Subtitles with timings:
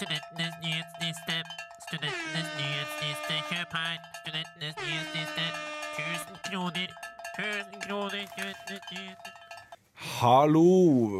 [0.00, 1.34] Studentenes nyhetsliste.
[1.84, 3.34] Studentenes nyhetsliste.
[3.50, 3.96] Kjøp her.
[4.20, 5.42] Studentenes nyhetsliste.
[5.98, 6.94] 1000 kroner.
[7.34, 8.22] 1000 kroner.
[8.30, 9.32] Studentenes nyhetsliste.
[10.22, 10.62] Hallo,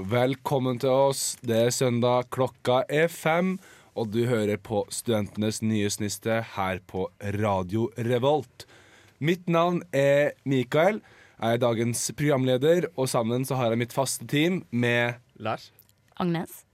[0.09, 1.37] velkommen til oss.
[1.45, 3.59] Det er søndag, klokka er fem,
[3.93, 8.65] og du hører på Studentenes nyhetsliste her på Radio Revolt.
[9.21, 11.03] Mitt navn er Mikael.
[11.37, 15.69] Jeg er dagens programleder, og sammen så har jeg mitt faste team med Lars.
[16.17, 16.65] Agnes.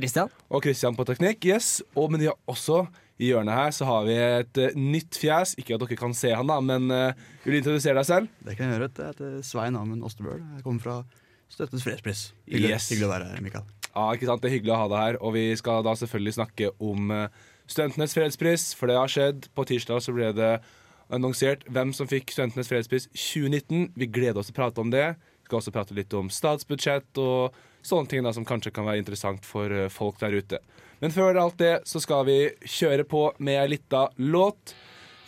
[0.00, 0.32] Kristian.
[0.50, 1.44] og Christian på teknikk.
[1.52, 2.82] Yes, og Men de har også
[3.20, 5.54] i hjørnet her så har vi et uh, nytt fjes.
[5.60, 7.12] Ikke at dere kan se han, da, men uh,
[7.44, 8.30] vil du introdusere deg selv?
[8.46, 8.88] Det kan jeg gjøre.
[8.96, 10.40] Jeg heter Svein Amund Ostebøl.
[10.56, 10.96] Jeg kommer fra
[11.50, 12.20] Støttens fredspris.
[12.46, 12.88] Hyggelig, Yes.
[12.92, 13.64] hyggelig å være her, Mikael.
[13.90, 14.40] Ja, ikke sant?
[14.40, 17.24] Det er hyggelig å ha deg her, og vi skal da selvfølgelig snakke om uh,
[17.66, 19.48] Studentenes fredspris, for det har skjedd.
[19.58, 20.52] På tirsdag så ble det
[21.10, 23.90] annonsert hvem som fikk Studentenes fredspris 2019.
[23.98, 25.08] Vi gleder oss til å prate om det.
[25.42, 29.00] Vi skal også prate litt om statsbudsjett og sånne ting da som kanskje kan være
[29.02, 30.60] interessant for eh, folk der ute.
[31.00, 34.74] Men før alt det så skal vi kjøre på med ei lita låt.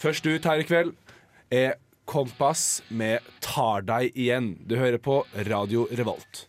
[0.03, 0.93] Først ut her i kveld
[1.53, 4.57] er Kompass med 'Tar deg igjen'.
[4.67, 6.49] Du hører på Radio Revolt.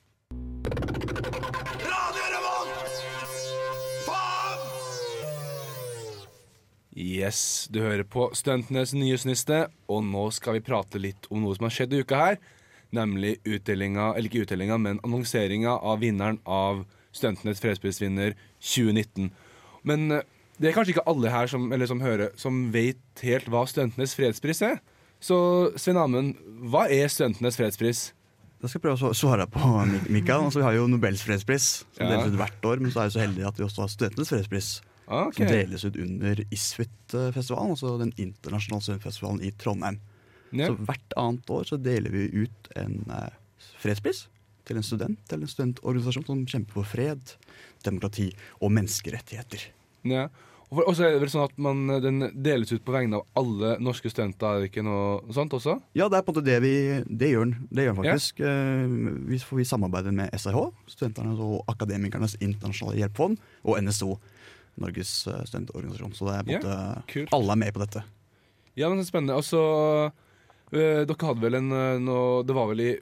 [1.94, 2.98] Radio Revolt!
[4.08, 4.66] Faen!
[6.98, 11.70] Yes, du hører på Studentenes nyhetsniste, og nå skal vi prate litt om noe som
[11.70, 12.42] har skjedd i uka her.
[12.94, 19.32] Nemlig utdelinga, eller ikke utdelinga, men annonseringa av vinneren av Studentenes fredsprisvinner 2019.
[19.84, 20.26] Men eh,
[20.62, 24.14] det er kanskje ikke alle her som, eller som hører, som vet helt hva Studentenes
[24.18, 24.78] fredspris er.
[25.24, 25.38] Så
[25.80, 26.36] Svein Amund,
[26.70, 28.12] hva er Studentenes fredspris?
[28.64, 29.60] Da skal jeg prøve å svare på,
[30.08, 30.46] Mikael.
[30.46, 32.14] Altså, vi har jo Nobels fredspris, som Ja.
[32.14, 32.80] deles ut hvert år.
[32.80, 34.70] Men så er vi så heldige at vi også har Studentenes fredspris,
[35.08, 35.32] okay.
[35.36, 40.00] som deles ut under Isfit-festivalen, altså den internasjonale studentfestivalen i Trondheim.
[40.54, 40.70] Ja.
[40.70, 43.34] Så hvert annet år så deler vi ut en eh,
[43.82, 44.28] fredspris
[44.68, 47.36] til en student eller en studentorganisasjon som kjemper for fred,
[47.84, 48.30] demokrati
[48.62, 49.66] og menneskerettigheter.
[50.08, 50.30] Ja.
[50.74, 53.76] Og så er det vel sånn at man, den deles ut på vegne av alle
[53.84, 55.76] norske studenter, er det ikke noe sånt også?
[55.94, 56.72] Ja, det er på en måte det vi
[57.06, 58.40] Det gjør den, det gjør den faktisk.
[58.42, 58.96] Eh,
[59.30, 60.58] Vi, for vi samarbeider med SIH,
[60.96, 64.16] Studenternes og Akademikernes internasjonale hjelpefond, og NSO,
[64.82, 66.16] Norges eh, studentorganisasjon.
[66.18, 67.36] Så det er på en måte kult.
[67.38, 68.04] alle er med på dette.
[68.74, 69.38] Ja, men det er spennende.
[69.38, 69.62] Og så
[70.74, 71.68] Dere hadde vel en
[72.02, 72.94] noe, Det var vel i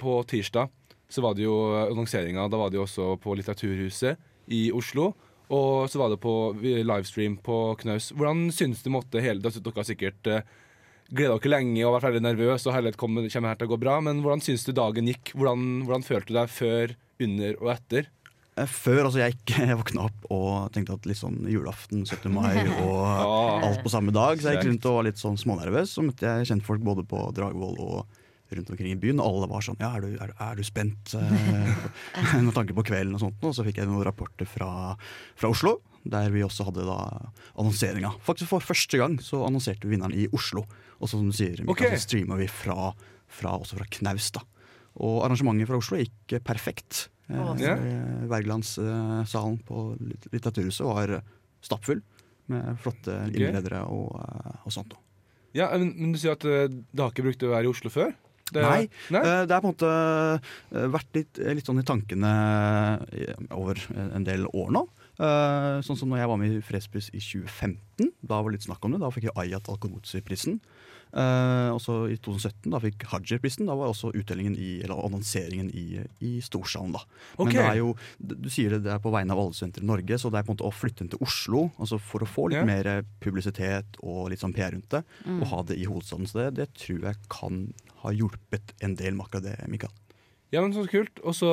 [0.00, 0.72] På tirsdag
[1.14, 2.48] så var det jo øh, annonseringa.
[2.50, 4.18] Da var det jo også på Litteraturhuset
[4.50, 5.12] i Oslo.
[5.54, 8.08] Og så var det på livestream på Knaus.
[8.16, 9.52] Hvordan syns du måtte hele det?
[9.60, 10.30] Dere har sikkert
[11.12, 13.80] gleda dere lenge og vært veldig nervøse, og herlighet kommer, kommer her til å gå
[13.84, 13.98] bra.
[14.04, 15.34] Men hvordan syns du dagen gikk?
[15.36, 18.10] Hvordan, hvordan følte du deg før, under og etter?
[18.56, 22.30] Eh, Før altså jeg, gikk, jeg våkna opp og tenkte at litt sånn julaften, 17.
[22.34, 22.54] mai
[22.86, 23.64] og Ah.
[23.70, 24.38] alt på samme dag.
[24.38, 25.94] Så jeg gikk rundt og var litt sånn smånervøs.
[25.96, 28.20] Så møtte jeg kjentfolk både på Dragvoll og
[28.54, 29.18] rundt omkring i byen.
[29.18, 31.14] Og alle var sånn Ja, er du, er, er du spent?
[31.18, 31.74] Eh,
[32.44, 33.42] med tanke på kvelden og sånt.
[33.42, 34.94] Og så fikk jeg noen rapporter fra,
[35.34, 35.80] fra Oslo.
[36.04, 36.98] Der vi også hadde da
[37.58, 38.12] annonseringa.
[38.22, 40.62] Faktisk For første gang så annonserte vi vinneren i Oslo.
[41.00, 41.98] Og så som du sier, Mikael, Ok.
[41.98, 42.92] så streama vi fra,
[43.26, 44.28] fra, også fra Knaus.
[44.36, 44.44] da
[45.00, 47.08] Og arrangementet fra Oslo gikk perfekt.
[47.28, 49.84] Så- eh, Wergelandssalen på
[50.32, 51.22] Litteraturhuset var
[51.64, 52.02] stappfull
[52.52, 54.92] med flotte innredere og, eh, og sånt.
[55.54, 57.88] Ja, men, men du sier at uh, det har ikke brukt å være i Oslo
[57.88, 58.12] før?
[58.52, 58.88] Det, Nei.
[59.14, 59.22] Nei?
[59.46, 62.32] Det har på en måte vært litt, litt sånn i tankene
[63.56, 64.82] over en del år nå.
[65.16, 68.10] Sånn som når jeg var med i Fredspris i 2015.
[68.20, 69.00] Da var det litt snakk om det.
[69.00, 70.58] Da fikk jeg Ayat Alkorotsi-prisen.
[71.14, 73.68] Eh, også i 2017 da fikk Hajer-prisen.
[73.68, 76.94] Da var også utdelingen i, eller annonseringen i, i Storsalen.
[76.96, 77.04] da.
[77.38, 77.58] Men okay.
[77.58, 80.18] det er jo, du sier det, det er på vegne av alle studenter i Norge,
[80.18, 82.48] så det er på en måte å flytte den til Oslo altså for å få
[82.50, 82.68] litt yeah.
[82.68, 85.04] mer publisitet og litt sånn PR rundt det,
[85.36, 86.28] og ha det i hovedstaden.
[86.30, 87.66] Så det, det tror jeg kan
[88.02, 89.94] ha hjulpet en del med akkurat det, Mikael.
[90.54, 91.18] Ja, men så kult.
[91.24, 91.50] Og så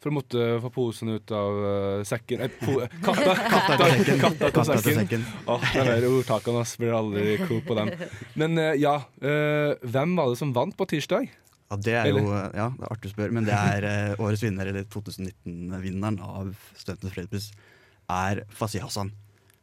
[0.00, 3.34] for å måtte få posen ut av uh, sekken eh, po Katta!
[3.36, 3.76] Katta.
[3.76, 4.98] Katta Katta til sekken.
[5.02, 5.26] sekken.
[5.52, 7.92] Åh, de ordtakene ass, blir aldri klok på dem.
[8.40, 11.28] Men uh, ja, uh, hvem var det som vant på tirsdag?
[11.70, 14.66] Ja, det er jo ja, det er artig å spørre, men det er årets vinner,
[14.72, 17.50] eller 2019-vinneren av Studentenes fredspris,
[18.10, 19.12] er Fasi Hassan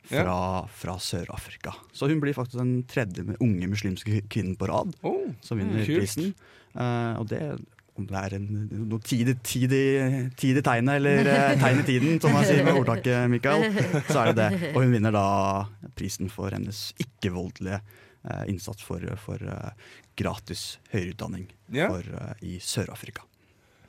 [0.08, 0.38] fra,
[0.72, 1.74] fra Sør-Afrika.
[1.92, 6.32] Så hun blir faktisk den tredje unge muslimske kvinnen på rad Oh, som vinner prisen.
[6.78, 7.42] Og det
[7.98, 8.48] om det er en,
[8.90, 9.74] noe tid, tid,
[10.40, 13.66] tid i tegnet, eller eh, tegn i tiden, som man sier med ordtaket, Mikael,
[14.10, 14.74] så er det det.
[14.74, 15.24] Og hun vinner da
[15.98, 19.72] prisen for hennes ikke-voldelige eh, innsats for, for uh,
[20.20, 21.90] gratis høyere utdanning Ja.
[21.92, 23.26] for, uh, i Sør-Afrika.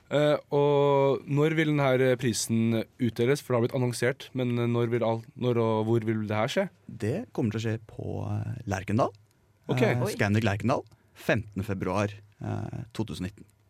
[0.09, 3.43] Uh, og når vil denne prisen utdeles?
[3.45, 4.29] For det har blitt annonsert.
[4.33, 6.69] Men når, vil all, når og hvor vil det her skje?
[6.89, 8.23] Det kommer til å skje på
[8.69, 9.13] Lerkendal.
[9.69, 9.93] Okay.
[10.09, 10.81] Scandic Lerkendal.
[11.19, 11.61] 15.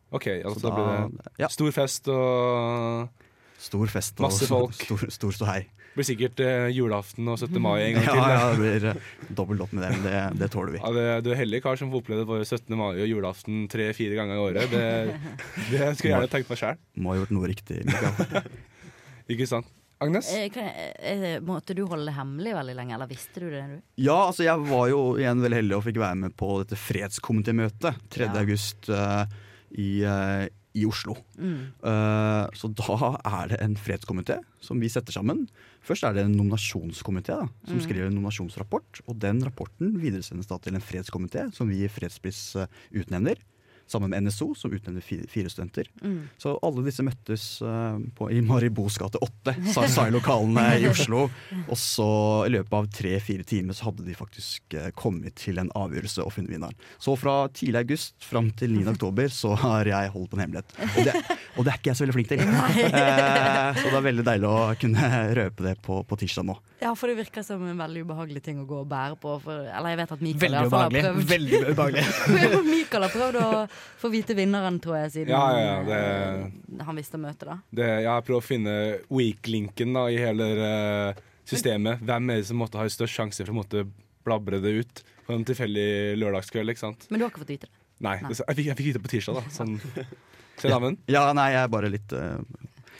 [0.10, 0.16] februar 2019.
[0.18, 0.86] OK, altså da, da blir
[1.20, 3.26] det ja, stor fest og
[3.60, 4.74] Stor fest og Masse folk.
[4.88, 5.60] stor, stor ståhei.
[5.90, 7.58] Det blir sikkert eh, julaften og 17.
[7.60, 8.30] mai en gang Ja, til.
[8.32, 9.00] ja, det blir eh,
[9.36, 10.80] dobbelt opp med det, men det, det tåler vi.
[10.80, 12.72] Ja, det, du er heldig kar som får oppleve både 17.
[12.80, 14.72] mai og julaften tre-fire ganger i året.
[14.72, 14.86] Det,
[15.74, 16.80] det skulle jeg gjerne tenkt meg sjøl.
[17.04, 17.82] Må ha gjort noe riktig.
[19.34, 19.68] Ikke sant?
[20.00, 20.30] Agnes?
[20.32, 23.66] Eh, kan jeg, eh, måtte du holde det hemmelig veldig lenge, eller visste du det?
[23.68, 23.78] du?
[24.00, 28.00] Ja, altså jeg var jo igjen veldig heldig og fikk være med på dette fredskomitémøtet
[28.16, 28.30] 3.
[28.30, 28.38] Ja.
[28.40, 28.88] august
[29.72, 31.16] i, eh, i Oslo.
[31.38, 31.74] Mm.
[31.82, 35.48] Uh, så da er det en fredskomité som vi setter sammen.
[35.82, 37.82] Først er det en nominasjonskomité som Mm.
[37.82, 39.02] skriver en nominasjonsrapport.
[39.08, 43.36] Og den rapporten videresendes da til en fredskomité som vi i Fredspris eh, utnevner.
[43.90, 45.88] Sammen med NSO, som utnevner fire, studenter.
[46.04, 46.28] Mm.
[46.38, 51.24] Så alle disse møttes eh, på, i Maribos gate 8, sa SAI-lokalene i Oslo.
[51.72, 52.10] Og så
[52.46, 56.36] i løpet av tre-fire timer så hadde de faktisk eh, kommet til en avgjørelse og
[56.36, 56.78] funnet vinneren.
[57.02, 58.86] Så fra tidlig august fram til 9.
[58.94, 60.78] oktober så har jeg holdt på en hemmelighet.
[60.90, 62.46] Og det, og det er ikke jeg så veldig flink til.
[63.00, 66.56] Eh, så det er veldig deilig å kunne røpe det på, på tirsdag nå.
[66.80, 69.36] Ja, for det virker som en veldig ubehagelig ting å gå og bære på.
[69.44, 71.26] For, eller jeg vet at Mikael Veldig har prøvd.
[71.30, 72.04] Veldig ubehagelig.
[72.74, 73.50] Mikael har prøvd å
[74.02, 77.46] få vite vinneren, tror jeg, siden Ja, ja, ja, det- eh, han visste møtet.
[77.50, 77.58] da.
[77.72, 78.76] Det, jeg har prøvd å finne
[79.10, 81.14] weak-linken da, i hele uh,
[81.46, 82.00] systemet.
[82.06, 83.86] Hvem er det som måtte ha størst sjanse for å måtte
[84.26, 86.70] blabre det ut på en tilfeldig lørdagskveld?
[86.74, 87.08] ikke sant?
[87.10, 87.76] Men du har ikke fått vite det.
[88.00, 88.30] Nei, Nei.
[88.32, 89.36] jeg fikk, jeg fikk vite det på tirsdag.
[89.36, 89.80] da sånn.
[90.74, 90.98] Damen.
[91.08, 92.38] Ja, nei, jeg er bare litt eh,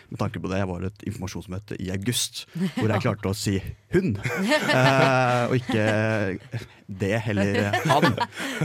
[0.10, 2.46] Med tanke på det, jeg var et informasjonsmøte i august
[2.76, 3.60] hvor jeg klarte å si
[3.94, 6.50] 'hun', eh, og ikke
[6.90, 8.16] det eller han.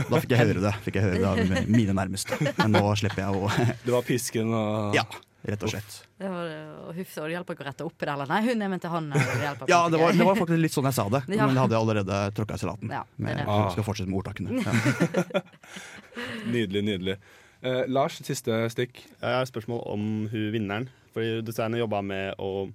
[0.09, 2.33] Da fikk jeg høre det Fikk jeg høre det av mine nærmeste.
[2.57, 3.49] Men nå slipper jeg å
[3.85, 5.05] Det var pisken og Ja,
[5.45, 6.01] rett og slett.
[6.17, 6.49] Det var
[6.87, 8.69] og huff, og det hjelper ikke å rette opp i det eller Nei, hun er
[8.69, 9.11] ment til han.
[9.13, 11.45] eller Det Ja, det var, det var faktisk litt sånn jeg sa det, Ja.
[11.45, 12.89] men det hadde jeg allerede tråkka i salaten.
[12.89, 14.49] Ja, Men jeg skal fortsette med ordtakene.
[14.65, 15.41] Ja.
[16.55, 17.17] Nydelig, nydelig.
[17.65, 19.01] Eh, Lars, siste stikk.
[19.21, 20.89] Jeg har et spørsmål om hun vinneren.
[21.15, 22.67] Fordi du sa jobba med å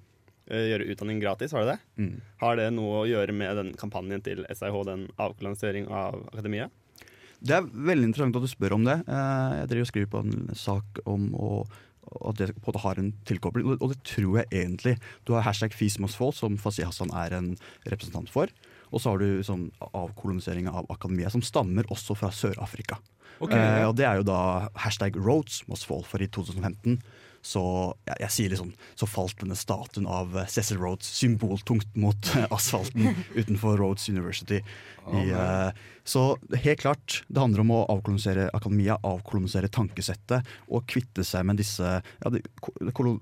[0.49, 1.81] eh, gjøre utdanning gratis, var det det?
[2.01, 2.15] Mm.
[2.41, 6.71] Har det noe å gjøre med den kampanjen til SIH, den avkolonisering av akademia?
[7.41, 8.99] Det er veldig interessant at du spør om det.
[9.09, 11.51] Eh, Jeg driver og skriver på en sak om å,
[12.31, 14.97] at det på en måte har en tilkobling, og- det tror jeg egentlig.
[15.25, 18.49] Du har hashtag FISMOSFOL, som Fasi Hassan er en representant for.
[18.93, 22.99] Og så har du sånn avkolonisering av akademia, som stammer også fra Sør-Afrika.
[23.41, 26.99] Ok, Eh, og det er jo da hashtag Roads must fall, for i 2015
[27.43, 27.63] så
[28.05, 32.45] jeg, jeg sier liksom, så falt denne statuen av eh, Cecil Rhodes symboltungt mot eh,
[32.53, 34.61] asfalten utenfor Rhodes University.
[35.11, 35.71] I, uh,
[36.05, 41.59] så helt klart, det handler om å avkolonisere akademia, avkolonisere tankesettet og kvitte seg med
[41.59, 43.17] disse ja, de ko-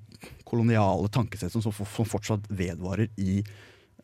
[0.49, 3.39] koloniale tankesettene som, som, fortsatt vedvarer i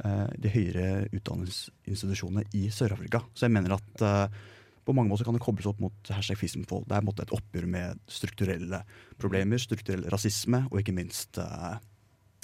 [0.05, 3.25] uh, de høyere utdanningsinstitusjonene i Sør-Afrika.
[3.35, 4.43] Så jeg mener at eh,
[4.85, 6.85] på mange måter kan det kobles opp mot hashtag FISMFOL.
[6.89, 8.83] Det er måte et oppgjør med strukturelle
[9.21, 11.77] problemer, strukturell rasisme og ikke minst uh,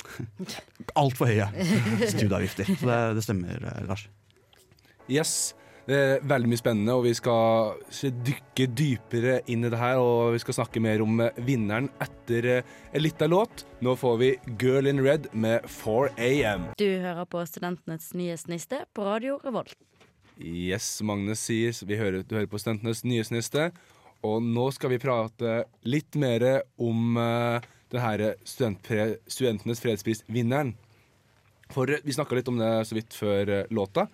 [1.00, 1.48] altfor høye
[2.08, 2.75] studieavgifter.
[2.75, 4.06] Så det, det stemmer, eh, Lars.
[5.10, 5.54] Yes.
[5.90, 7.81] Det er veldig mye spennende, og vi skal
[8.28, 9.98] dykke dypere inn i det her.
[9.98, 13.64] Og vi skal snakke mer om eh, vinneren etter en liten låt.
[13.84, 16.70] Nå får vi Girl in Red med 4AM.
[16.78, 19.76] Du hører på Studentenes nye sniste på Radio Revolt.
[20.40, 23.70] Yes, Magnus sier vi hører, Du hører på Studentenes nyhetsniste.
[24.25, 27.60] Og nå skal vi prate litt mer om uh,
[27.92, 30.75] her studentpre, Studentenes fredsprisvinneren.
[31.72, 34.09] For eh, vi snakka litt om det så vidt før uh, låta.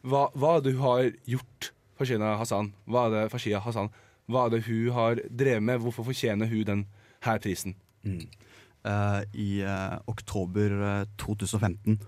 [0.00, 2.72] Hva, hva hun har gjort, Fashina Hassan?
[2.88, 3.90] Hva er det Fashia Hassan?
[4.30, 5.82] Hva er det hun har drevet med?
[5.82, 6.86] Hvorfor fortjener hun den
[7.26, 7.76] her prisen?
[8.04, 11.98] Uh, I uh, oktober eh, 2015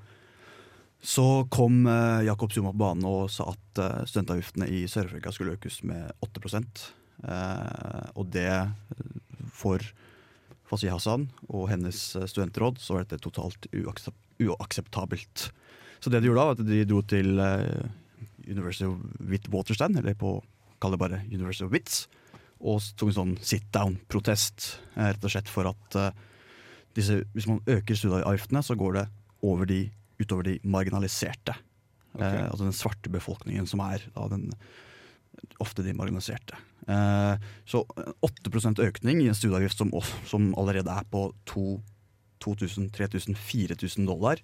[1.02, 5.56] så kom uh, Jakob Zuma på banen og sa at uh, studentavgiftene i Sør-Afrika skulle
[5.58, 6.62] økes med 8
[7.22, 9.02] Eh, Og det eh,
[9.54, 9.82] for
[10.66, 15.52] Fasi Hassan og hennes eh, studentråd så var dette totalt uaksep uakseptabelt.
[16.02, 17.84] Så det de gjorde da, var at de dro til eh,
[18.48, 18.96] University of
[19.30, 20.34] Witwatersrand, eller på
[20.82, 22.08] kall det bare University of Wits,
[22.58, 26.10] og tok en sånn sit down-protest, eh, rett og slett for at eh,
[26.98, 29.06] disse, hvis man øker studieavgiftene, så går det
[29.46, 29.84] over de,
[30.22, 31.54] utover de marginaliserte.
[32.12, 32.38] Okay.
[32.38, 34.44] Eh, altså den svarte befolkningen som er da, den,
[35.62, 36.54] ofte de marginaliserte.
[36.90, 37.34] Eh,
[37.68, 37.84] så
[38.26, 39.90] 8% økning i en studieavgift som,
[40.28, 41.20] som allerede er på
[42.44, 44.36] 2000-3000-4000 dollar,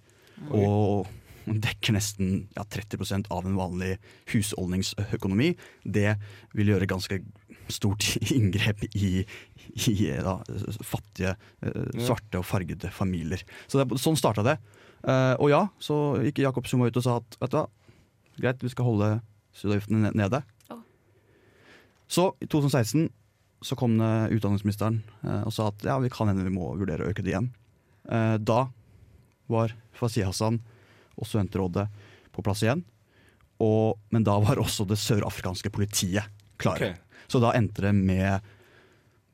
[0.49, 1.07] og
[1.67, 3.99] dekker nesten ja, 30% av en vanlig
[4.33, 5.55] husholdningsøkonomi,
[5.85, 6.17] det
[6.57, 7.17] vil gjøre ganske
[7.73, 8.05] stort
[8.37, 9.25] inngrep i,
[9.89, 10.39] i da,
[10.81, 13.43] fattige, eh, svarte og fargede familier.
[13.67, 14.57] Så det, sånn starta det.
[15.05, 17.67] Eh, og ja, så gikk Jakob Zuma ut og sa at vet du hva,
[18.39, 19.13] greit, vi skal holde
[19.57, 20.43] studieavgiftene nede.
[20.73, 20.83] Oh.
[22.11, 23.09] Så i 2016
[23.67, 27.07] så kom det utdanningsministeren eh, og sa at ja, vi kan hende vi må vurdere
[27.07, 27.51] å øke det igjen.
[28.11, 28.67] Eh, da
[29.51, 30.61] var Fasi Hassan
[31.19, 31.89] og studentrådet
[32.35, 32.85] på plass igjen.
[33.65, 36.29] Og, men da var også det sørafrikanske politiet
[36.63, 36.93] klare.
[36.93, 37.25] Okay.
[37.29, 38.45] Så da endte det med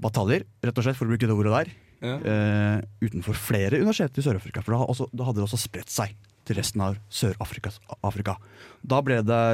[0.02, 1.73] bataljer, rett og slett, for å bruke det ordet der,
[2.04, 4.62] Eh, utenfor flere universiteter i Sør-Afrika.
[4.64, 8.37] For da, også, da hadde det også spredt seg til resten av Sør-Afrika.
[8.84, 9.44] Da ble det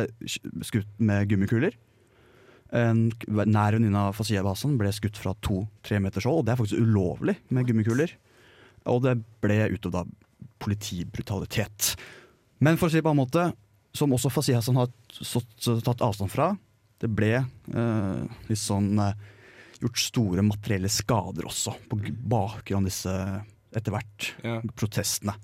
[0.67, 1.77] skutt med gummikuler.
[2.75, 6.61] En nær venninne av Fasia Basan ble skutt fra to-tre meters hold, og det er
[6.61, 8.15] faktisk ulovlig med gummikuler.
[8.91, 10.11] Og det ble utøvd av
[10.63, 11.95] politibrutalitet.
[12.61, 13.51] Men for å si det på en måte,
[13.97, 14.91] som også Hassan har
[15.87, 16.53] tatt avstand fra,
[17.01, 19.15] det ble eh, litt sånn eh,
[19.81, 21.99] gjort store materielle skader også, på
[22.31, 23.15] bakgrunn av disse
[23.77, 24.61] etter hvert Ja.
[24.77, 25.35] protestene.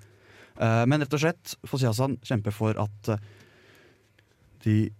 [0.57, 3.19] Uh, men rett og slett, Fasia Hassan kjemper for at uh,
[4.65, 4.91] de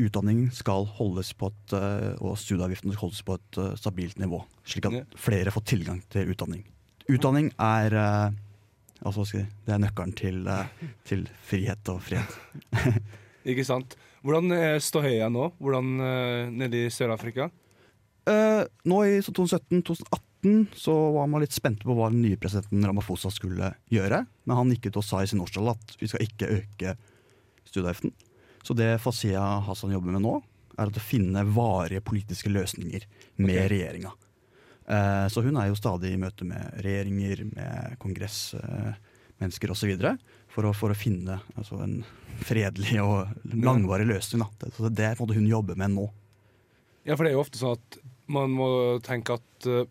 [0.00, 5.12] utdanningen skal holdes på et, eh, og studieavgiften holdes på et stabilt nivå, slik at
[5.14, 6.64] flere får tilgang til utdanning.
[7.06, 10.50] Utdanning er altså, det er nøkkelen til,
[11.06, 12.34] til frihet og fred.
[13.54, 13.94] Ikke sant.
[14.26, 15.52] Hvordan er Høya nå?
[15.62, 15.94] Hvordan
[16.58, 17.52] nede i Sør-Afrika?
[18.30, 23.30] Eh, nå i 2017-2018 så var man litt spente på hva den nye presidenten Ramaphosa
[23.32, 24.22] skulle gjøre.
[24.44, 26.96] Men han gikk ut og sa i sin årstale at vi skal ikke øke
[27.68, 28.12] studieavgiften.
[28.64, 30.38] Så det Fasiya Hassan jobber med nå,
[30.80, 33.04] er å finne varige politiske løsninger
[33.36, 33.68] med okay.
[33.70, 34.12] regjeringa.
[34.84, 39.92] Uh, så hun er jo stadig i møte med regjeringer, med kongressmennesker osv.
[40.52, 42.00] For, å- for å finne altså, en
[42.44, 44.42] fredelig og langvarig løsning.
[44.44, 44.50] Da.
[44.64, 46.08] Det, så det er på en måte hun jobber med nå.
[47.04, 48.68] Ja, for det er jo ofte sånn at man må
[49.04, 49.86] tenke at eh,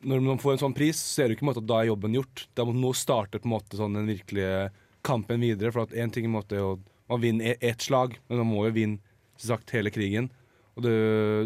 [0.00, 2.16] når man får en sånn pris, så er det ikke måte at da er jobben
[2.16, 2.46] gjort.
[2.56, 4.70] Da må nå starte på en måte sånn den virkelige
[5.06, 5.72] kampen videre.
[5.74, 6.78] For at én ting måte er å
[7.10, 9.00] man vinner e- ett slag, men man må jo vinne
[9.40, 10.28] sagt, hele krigen.
[10.78, 10.92] Og det,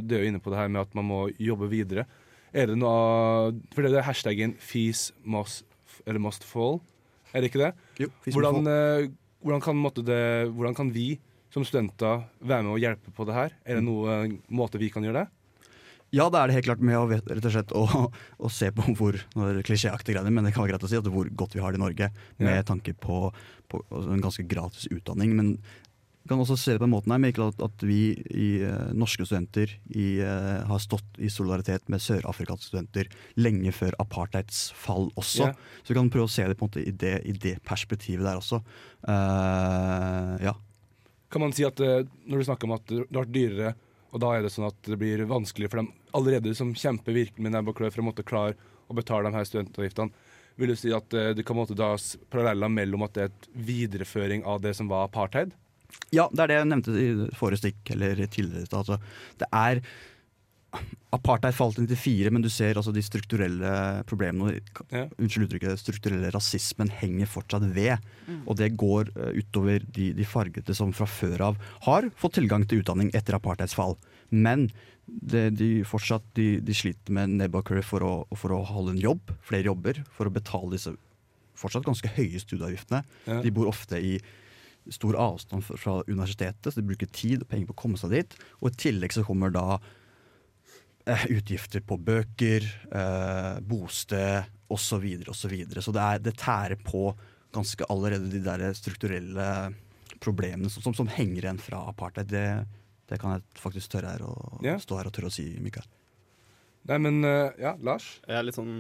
[0.05, 2.05] det er jo inne på det her med at man må jobbe videre.
[2.55, 5.65] Er det noe For det er hashtaggen 'fees must,
[6.07, 6.83] eller must fall',
[7.33, 7.73] er det ikke det?
[7.99, 9.09] Jo, Hvordan, eh,
[9.43, 11.19] hvordan, kan, måte det, hvordan kan vi
[11.51, 13.57] som studenter være med og hjelpe på det her?
[13.67, 15.29] Er det noen måte vi kan gjøre det?
[16.15, 17.85] Ja, det er det helt klart med å, rett og, slett, å,
[18.47, 19.19] å se på hvor
[19.67, 21.81] klisjéaktige greier, men det kan være greit å si at hvor godt vi har det
[21.81, 22.67] i Norge, med Ja.
[22.67, 23.27] tanke på,
[23.71, 25.35] på en ganske gratis utdanning.
[25.35, 25.57] Men
[26.25, 28.93] vi kan også se det på den måten her, med at, at vi i, eh,
[28.97, 35.11] norske studenter i, eh, har stått i solidaritet med sørafrikanske studenter lenge før apartheids fall
[35.21, 35.51] også.
[35.51, 35.83] Ja.
[35.83, 38.25] Så vi kan prøve å se det på en måte i det, i det perspektivet
[38.25, 38.63] der også.
[39.05, 40.55] Uh, ja.
[41.29, 43.75] Kan man si at når du snakker om at det har vært dyrere,
[44.15, 47.43] og da er det sånn at det blir vanskelig for dem allerede som kjemper virkelig
[47.43, 48.55] med nebb og klør for å måtte klare
[48.87, 50.31] å betale de her studentavgiftene,
[50.61, 53.49] vil du si at eh, det kan måtte dras paralleller mellom at det er et
[53.73, 55.55] videreføring av det som var apartheid?
[56.15, 58.69] Ja, det er det jeg nevnte i forrige stikk, eller tidligere.
[58.79, 59.01] Altså,
[59.41, 59.81] det er
[61.15, 64.57] Apartheid falt inn til fire, men du ser altså de strukturelle problemene
[64.91, 65.05] Ja.
[65.23, 68.03] Unnskyld uttrykket, strukturelle rasismen henger fortsatt ved.
[68.49, 72.67] Og det går eh, utover de, de fargete som fra før av har fått tilgang
[72.67, 73.95] til utdanning etter apartheids fall.
[74.35, 74.67] Men
[75.07, 79.31] det, de fortsatt de, de sliter med og for, å- for å holde en jobb,
[79.47, 80.97] flere jobber, for å betale disse
[81.55, 83.05] fortsatt ganske høye studieavgiftene.
[83.31, 83.39] Ja.
[83.45, 84.17] De bor ofte i
[84.91, 88.35] stor avstand fra- universitetet, så de bruker tid og penger på å komme seg dit.
[88.61, 89.79] Og i tillegg så kommer da
[91.07, 94.89] utgifter på bøker, eh, bosted osv.
[94.89, 95.51] Så, videre, og så,
[95.85, 97.11] så det, er, det tærer på
[97.55, 99.49] ganske allerede de der strukturelle
[100.25, 102.31] problemene som, som, som henger igjen fra apartheid.
[102.33, 102.47] Det,
[103.11, 104.35] det kan jeg faktisk tørre her å
[104.65, 104.79] Ja.
[104.81, 105.87] stå her og tørre å si, Mikael.
[106.89, 108.09] Nei, men eh, ja, Lars?
[108.27, 108.75] Jeg er litt sånn,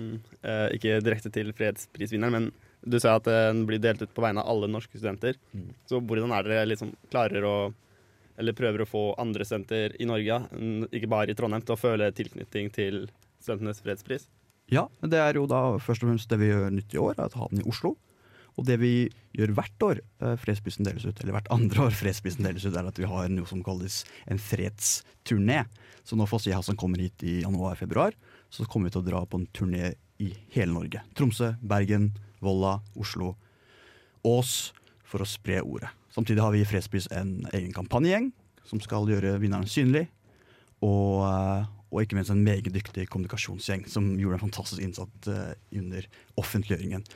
[0.44, 2.50] eh, Ikke direkte til fredsprisvinneren, men
[2.84, 5.38] du sa at eh, den blir delt ut på vegne av alle norske studenter.
[5.56, 5.70] Mm.
[5.88, 7.54] Så hvordan er dere liksom klarer å
[8.40, 10.40] Eller prøver å få andre senter i Norge,
[10.90, 13.04] ikke bare i Trondheim, til å føle tilknytning til
[13.42, 14.26] Studentenes fredspris?
[14.72, 17.18] Ja, men det er jo da først og fremst det vi gjør nytt i år,
[17.18, 17.94] er å ha den i Oslo.
[18.54, 18.92] Og det vi
[19.34, 22.86] gjør hvert år eh, fredsprisen deles ut, eller hvert andre år fredsprisen deles ut, er
[22.86, 25.64] at vi har noe som kalles en fredsturné.
[26.06, 28.14] Så når Fosse som kommer hit i januar-februar,
[28.50, 31.02] så kommer vi til å dra på en turné i hele Norge.
[31.18, 32.12] Tromsø, Bergen,
[32.44, 33.34] Volla, Oslo,
[34.24, 34.72] Ås,
[35.04, 35.90] for å spre ordet.
[36.14, 38.30] Samtidig har vi i Fredspris en egen kampanjegjeng
[38.68, 40.06] som skal gjøre vinneren synlig.
[40.84, 45.54] Og, eh, og ikke minst en meget dyktig kommunikasjonsgjeng som gjorde en fantastisk innsats eh,
[45.80, 46.06] under
[46.40, 47.06] offentliggjøringen.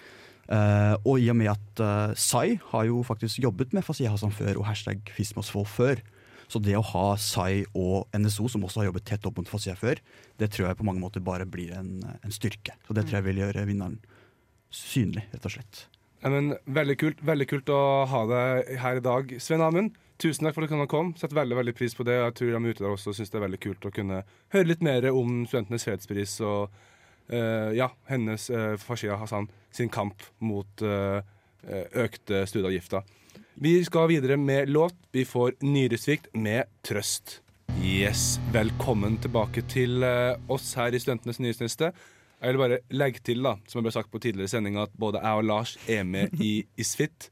[0.48, 4.32] Eh, og i og med at uh, Sai har jo faktisk jobbet med Fasiha Hassan
[4.32, 6.00] før og hashtag Fismosvold før,
[6.48, 9.76] så det å ha Sai og NSO, som også har jobbet tett opp mot Fasiha
[9.76, 10.00] før,
[10.40, 12.78] det tror jeg på mange måter bare blir en, en styrke.
[12.88, 14.00] Så det tror jeg vil gjøre vinneren
[14.72, 15.84] synlig, rett og slett.
[16.22, 19.34] Nei, men Veldig kult veldig kult å ha deg her i dag.
[19.42, 21.14] Svein Amund, tusen takk for at du komme.
[21.18, 22.18] Setter veldig veldig pris på det.
[22.18, 24.22] Jeg tror de ute der også syns det er veldig kult å kunne
[24.54, 26.74] høre litt mer om Studentenes fredspris og
[27.30, 31.20] uh, ja, hennes uh, Fashia Hassan sin kamp mot eh,
[32.00, 33.04] økte studieavgifter.
[33.60, 34.96] Vi skal videre med låt.
[35.12, 37.42] Vi får Nyresvikt med Trøst.
[37.84, 40.02] Yes, velkommen tilbake til
[40.48, 41.92] oss her i Studentenes nyhetsliste.
[42.38, 45.22] Jeg vil bare legge til, da, som jeg ble sagt på tidligere sending, at både
[45.24, 47.30] jeg og Lars er med i Isfit.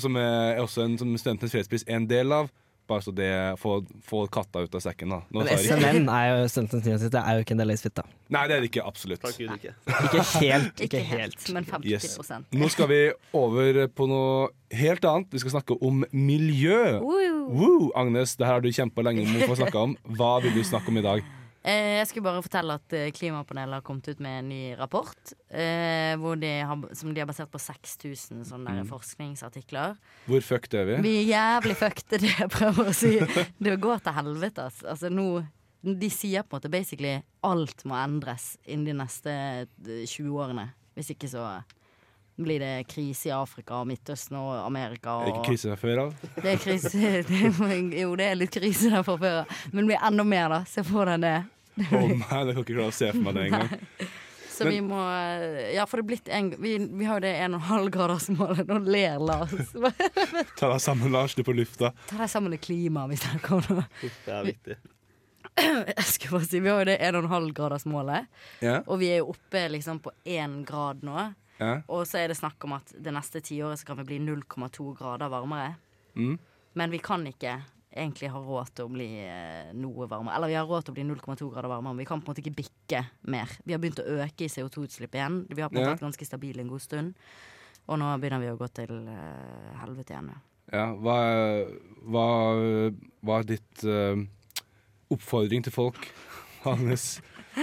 [0.00, 2.50] Som er også en som Studentenes fredspris er en del av.
[2.90, 3.30] Bare så det
[3.62, 5.20] får få katta ut av sekken, da.
[5.30, 5.50] Nå Men.
[5.62, 8.04] SNN er jo Studentens nyhetssted, det er jo ikke en del av Isfit, da.
[8.34, 8.86] Nei, det er det ikke.
[8.90, 9.22] Absolutt.
[9.22, 9.74] Takk Gud ikke.
[10.08, 10.80] Ikke helt.
[10.88, 12.18] Ikke helt, men 50 Yes.
[12.50, 13.00] Nå skal vi
[13.38, 15.30] over på noe helt annet.
[15.30, 16.80] Vi skal snakke om miljø.
[17.04, 17.44] Woo.
[17.54, 17.90] Woo!
[17.94, 19.94] Agnes, det her har du kjempa lenge med å få snakke om.
[20.18, 21.22] Hva vil du snakke om i dag?
[21.60, 25.32] Eh, jeg skulle bare fortelle at eh, Klimapanelet har kommet ut med en ny rapport.
[25.52, 28.88] Eh, hvor de har, som de har basert på 6000 sånne mm.
[28.88, 29.98] forskningsartikler.
[30.24, 31.00] Hvor fucked er vi?
[31.04, 33.16] Vi er jævlig fucked, det jeg prøver å si.
[33.60, 34.80] Det går til helvete, ass.
[34.88, 35.26] Altså, nå,
[35.84, 39.36] de sier på en måte basically alt må endres innen de neste
[39.66, 40.70] eh, 20 årene.
[40.96, 41.44] Hvis ikke så
[42.44, 45.18] blir det krise i Afrika, Midtøsten og Amerika.
[45.20, 46.14] Er det ikke krise der før av?
[46.42, 46.92] det er krise.
[47.00, 49.54] Det er, jo, det er litt krise der fra før av.
[49.72, 50.60] Men det blir enda mer, da.
[50.68, 51.36] Se for deg det.
[51.80, 53.70] Å nei, jeg kan ikke klare å se for meg det engang.
[54.50, 55.00] Så Men- vi må
[55.72, 58.66] Ja, for det er blitt en Vi, vi har jo det 1,5-gradersmålet.
[58.68, 59.54] Nå ler Lars.
[60.58, 61.34] Ta deg sammen, Lars.
[61.34, 61.92] Du er på lufta.
[62.10, 63.84] Ta deg sammen med klimaet vi snakker om nå.
[64.26, 64.76] Det er viktig.
[65.60, 68.28] Jeg skulle bare si, Vi har jo det 1,5-gradersmålet,
[68.64, 68.76] Ja?
[68.86, 71.30] og vi er jo oppe liksom på én grad nå.
[71.60, 71.74] Ja.
[71.92, 74.94] Og så er det snakk om at det neste tiåret så kan vi bli 0,2
[74.96, 75.74] grader varmere.
[76.16, 76.38] Mm.
[76.80, 77.58] Men vi kan ikke
[77.90, 80.36] egentlig ha råd til å bli eh, noe varmere.
[80.38, 82.32] Eller vi har råd til å bli 0,2 grader varmere, men vi kan på en
[82.32, 83.02] måte ikke bikke
[83.34, 83.56] mer.
[83.66, 85.42] Vi har begynt å øke i CO2-utslipp igjen.
[85.50, 87.26] Vi har på en måte vært ganske stabile en god stund.
[87.90, 90.30] Og nå begynner vi å gå til eh, helvete igjen.
[90.70, 90.86] ja.
[90.94, 91.18] Hva,
[92.06, 92.26] hva,
[93.26, 94.14] hva er ditt uh,
[95.10, 96.06] oppfordring til folk,
[96.70, 97.16] Agnes,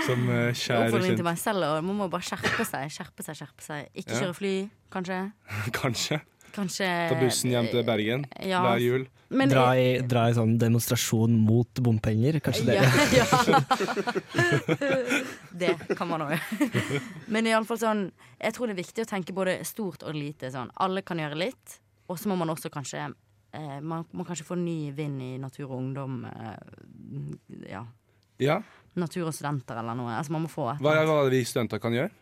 [0.05, 2.89] som uh, kjære Oppfordring til meg selv og man må bare skjerpe seg.
[2.91, 3.91] Skjerpe seg, skjerpe seg.
[3.95, 4.23] Ikke Ja.
[4.25, 4.55] kjøre fly,
[4.93, 5.21] kanskje.
[5.81, 6.21] Kanskje
[6.57, 9.03] Kanskje ta bussen hjem til Bergen Ja, hver jul.
[9.29, 12.77] men Dra i, dra i sånn demonstrasjon mot bompenger, kanskje det.
[12.79, 12.87] Ja,
[13.19, 13.25] ja.
[15.61, 16.33] det kan man òg.
[17.27, 18.03] Men i alle fall sånn
[18.39, 20.49] Jeg tror det er viktig å tenke både stort og lite.
[20.53, 20.71] Sånn.
[20.81, 24.57] Alle kan gjøre litt, og så må man også kanskje eh, Man må kanskje få
[24.57, 26.23] ny vind i Natur og Ungdom.
[26.25, 27.83] Eh, ja.
[28.43, 28.61] Ja.
[28.97, 30.13] Natur og studenter eller noe.
[30.17, 32.13] Altså man må få et Hva er hva er det vi studenter kan gjøre?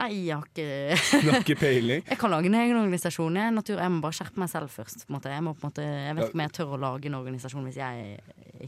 [0.00, 2.04] Nei, jeg har ikke Du har ikke peiling?
[2.06, 3.38] Jeg kan lage en egen organisasjon.
[3.40, 5.04] Jeg, natur, jeg må bare skjerpe meg selv først.
[5.06, 5.32] På en måte.
[5.34, 7.66] Jeg, må, på en måte, jeg vet ikke om jeg tør å lage en organisasjon
[7.66, 8.14] hvis jeg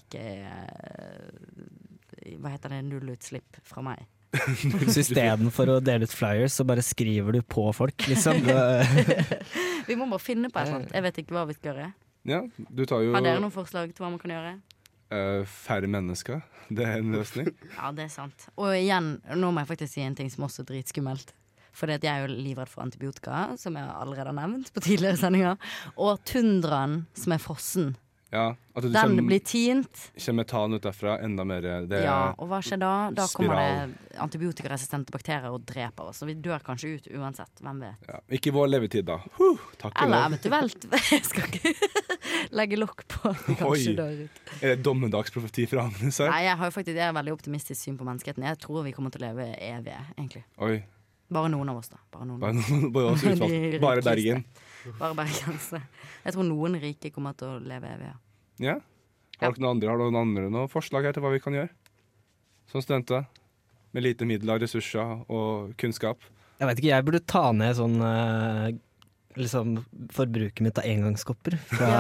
[0.01, 2.83] ikke eh, Hva heter det?
[2.91, 4.03] Nullutslipp fra meg.
[4.93, 8.39] Så istedenfor å dele ut flyers, så bare skriver du på folk, liksom.
[9.89, 10.95] Vi må bare finne på et eller annet.
[10.97, 11.89] Jeg vet ikke hva vi skal gjøre.
[12.31, 14.55] Ja, du tar jo Har dere noen forslag til hva man kan gjøre?
[15.13, 16.43] Eh, færre mennesker.
[16.73, 17.51] Det er en løsning.
[17.77, 18.49] Ja, det er sant.
[18.57, 21.35] Og igjen, nå må jeg faktisk si en ting som også er dritskummelt.
[21.73, 25.61] For jeg er jo livredd for antibiotika, som jeg allerede har nevnt på tidligere sendinger.
[25.97, 27.95] Og tundraen som er frossen.
[28.33, 29.99] Ja, at Den kommer, blir tint.
[30.17, 31.61] kommer metan ut derfra enda mer.
[31.85, 32.93] Det er, Ja, og hva skjer da?
[33.13, 33.91] Da kommer spiral.
[33.93, 36.23] det antibiotikaresistente bakterier og dreper oss.
[36.25, 37.53] Og vi dør kanskje ut uansett.
[37.61, 38.09] Hvem vet.
[38.09, 39.19] ja, Ikke vår levetid, da.
[39.37, 41.75] Huh, takk Eller eventuelt Jeg skal ikke
[42.63, 43.97] legge lokk på at vi kanskje Oi.
[44.01, 44.41] dør ut.
[44.63, 46.33] Er det dommedagsprofeti fra Agnes her?
[46.33, 48.49] Nei, jeg har jo faktisk er veldig optimistisk syn på menneskeheten.
[48.49, 50.47] Jeg tror vi kommer til å leve evig, egentlig.
[50.57, 50.81] Oi.
[51.33, 52.01] Bare noen av oss, da.
[52.13, 52.41] Bare noen.
[52.41, 53.29] Bare, noen- bare oss.
[53.87, 54.01] Bare.
[54.09, 54.45] Bergen.
[54.99, 55.83] Bare bergensere.
[56.25, 58.11] Jeg tror noen rike kommer til å leve evig.
[58.11, 58.19] Ja.
[58.63, 58.79] Ja?
[59.43, 61.73] Har dere noen andre, har noen andre noen forslag her til hva vi kan gjøre?
[62.71, 63.27] Som studenter?
[63.93, 66.23] Med lite midler, ressurser og kunnskap.
[66.61, 68.69] Jeg vet ikke, jeg burde ta ned sånn eh,
[69.41, 69.75] liksom
[70.15, 71.93] forbruket mitt av engangskopper fra,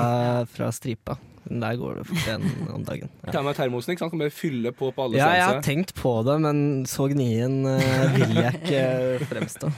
[0.48, 1.18] fra stripa.
[1.50, 3.10] Der går det fort en om dagen.
[3.26, 3.34] Ja.
[3.34, 4.14] Ta med termosen, ikke sant?
[4.14, 7.64] Kan bare fylle på på alle Ja, jeg har tenkt på det, men så gnien
[7.68, 9.72] eh, vil jeg ikke fremstå.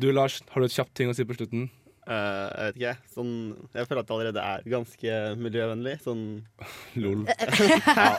[0.00, 1.68] Du Lars, har du et kjapt ting å si på slutten?
[2.04, 3.30] Eh, jeg vet ikke, sånn
[3.72, 5.94] Jeg føler at det allerede er ganske miljøvennlig.
[6.04, 6.24] Sånn
[7.02, 7.24] Lol.
[7.94, 8.10] Ja,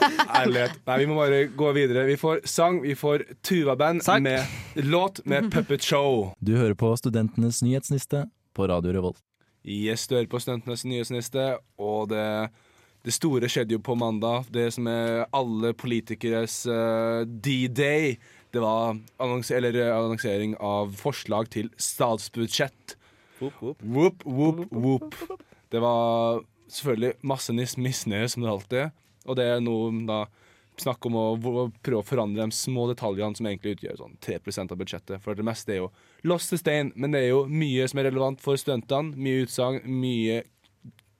[0.42, 0.80] ærlighet.
[0.88, 2.06] Nei, vi må bare gå videre.
[2.08, 6.32] Vi får sang, vi får Tuva-band med låt med Puppet Show.
[6.40, 9.22] Du hører på Studentenes nyhetsniste på Radio Revolt.
[9.66, 11.44] Yes, du hører på Studentenes nyhetsniste,
[11.82, 12.24] og det,
[13.06, 14.46] det store skjedde jo på mandag.
[14.54, 18.16] Det som er alle politikeres uh, D-day.
[18.54, 22.95] Det var annons eller, eh, annonsering av forslag til statsbudsjett.
[23.40, 24.66] Whoop, whoop.
[24.72, 25.14] Whoop.
[25.72, 28.92] Det var selvfølgelig masse misnøye, som det alltid er.
[29.26, 30.24] Og det er noe da
[30.80, 34.80] snakk om å prøve å forandre de små detaljene som egentlig utgjør sånn 3% av
[34.80, 35.22] budsjettet.
[35.24, 35.90] For det meste er jo
[36.28, 39.16] lost to stein, men det er jo mye som er relevant for studentene.
[39.16, 40.42] Mye utsagn, mye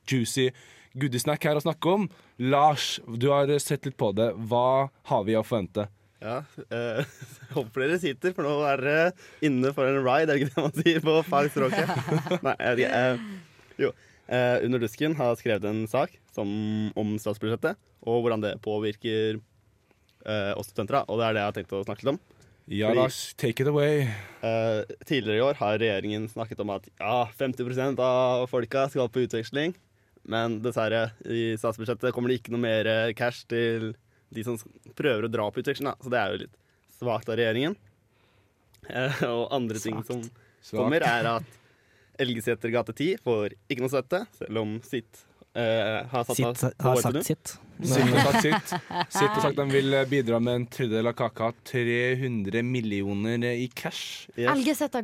[0.07, 0.51] juicy
[0.97, 2.09] goodiesnack her å snakke om.
[2.53, 4.31] Lars, du har sett litt på det.
[4.49, 5.89] Hva har vi å forvente?
[6.23, 6.39] Ja,
[6.73, 7.03] eh,
[7.57, 9.09] håper dere sitter, for nå er dere
[9.45, 11.91] inne for en ride, er det ikke det man sier på fagspråket?
[12.47, 13.03] Nei, jeg vet ikke.
[13.03, 13.91] Eh, jo.
[14.27, 16.49] Eh, Under dusken har skrevet en sak som,
[16.99, 17.77] om statsbudsjettet,
[18.07, 20.99] og hvordan det påvirker eh, oss studenter.
[21.01, 22.23] da, Og det er det jeg har tenkt å snakke litt om.
[22.67, 24.09] Ja, Fordi- Lars, take it away.
[24.43, 29.23] Eh, tidligere i år har regjeringen snakket om at ja, 50% av folka skal på
[29.29, 29.77] utveksling.
[30.27, 33.93] Men dessverre, i statsbudsjettet kommer det ikke noe mer eh, cash til
[34.35, 34.57] de som
[34.99, 35.93] prøver å dra på utveksling.
[36.03, 36.57] Så det er jo litt
[36.99, 37.77] svakt av regjeringen.
[38.89, 40.23] Eh, og andre ting som
[40.71, 41.55] kommer, er at
[42.23, 45.25] Elgeseter gate 10 får ikke noe støtte, selv om sitt
[45.57, 47.57] har satt Sitt har sagt sitt.
[47.77, 48.71] Sitt har og sagt sitt.
[49.13, 51.51] Sitt og sagt de vil bidra med en tredjedel av kaka.
[51.71, 54.29] 300 millioner i cash.
[54.37, 54.49] Yes.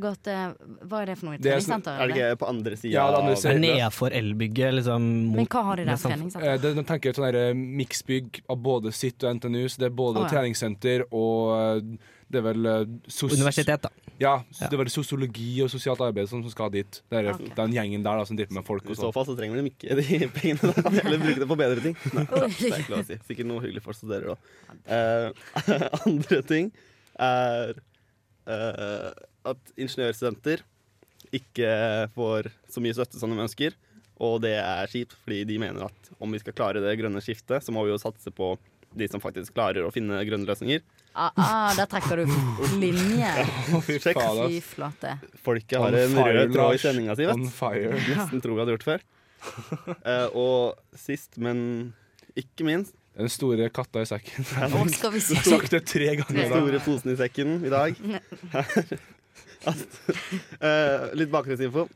[0.00, 1.40] gått hva er det for noe?
[1.42, 3.60] Det er sånn- Er på andre sida Ja, det andre siden.
[3.66, 5.10] Nedafor elbygget, liksom.
[5.36, 5.92] Men hva har de der?
[5.92, 6.14] er sant.
[6.14, 6.48] Treningssenter?
[6.54, 9.68] Eh, De, de tenker et sånn eh, miksbygg av både sitt og NTNU.
[9.68, 10.32] Så det er både oh, ja.
[10.32, 13.90] treningssenter og eh, det er vel eh, sos Universitet, da.
[14.20, 14.68] Ja, Ja.
[14.68, 17.00] det er vel sosiologi og sosialt arbeid som, som skal dit.
[17.10, 17.50] Det er okay.
[17.58, 19.14] den gjengen der da, som driver med folk I så sånn.
[19.16, 20.72] fall så trenger de ikke de pengene.
[20.78, 21.96] Da Eller bruke det på bedre ting.
[22.16, 23.18] Nei, det er ikke lov å si.
[23.28, 24.50] Sikkert noe hyggelig for studerer, òg.
[24.86, 25.32] Uh,
[26.08, 26.72] andre ting
[27.20, 27.74] er
[28.48, 29.08] uh,
[29.52, 30.64] at ingeniørstudenter
[31.32, 31.72] ikke
[32.16, 33.76] får så mye støtte som de ønsker.
[34.22, 37.64] Og det er kjipt, fordi de mener at om vi skal klare det grønne skiftet,
[37.64, 38.54] så må vi jo satse på
[38.98, 40.82] de som faktisk klarer å finne grønne løsninger.
[41.12, 42.34] Ah, ah, der trekker du
[42.80, 43.32] linje.
[43.86, 45.16] Fy flate.
[45.44, 47.98] Folket har en rød tråd i sendinga si, vet du.
[48.12, 49.04] Nesten tror vi hadde gjort før.
[50.06, 51.92] Uh, og sist, men
[52.38, 54.46] ikke minst, Den store katta i sekken.
[54.72, 56.38] Å, skal vi si sagt det tre ganger.
[56.38, 57.98] Den store posen i sekken i dag.
[59.68, 59.82] At,
[60.62, 61.86] uh, litt bakgrunnsinfo.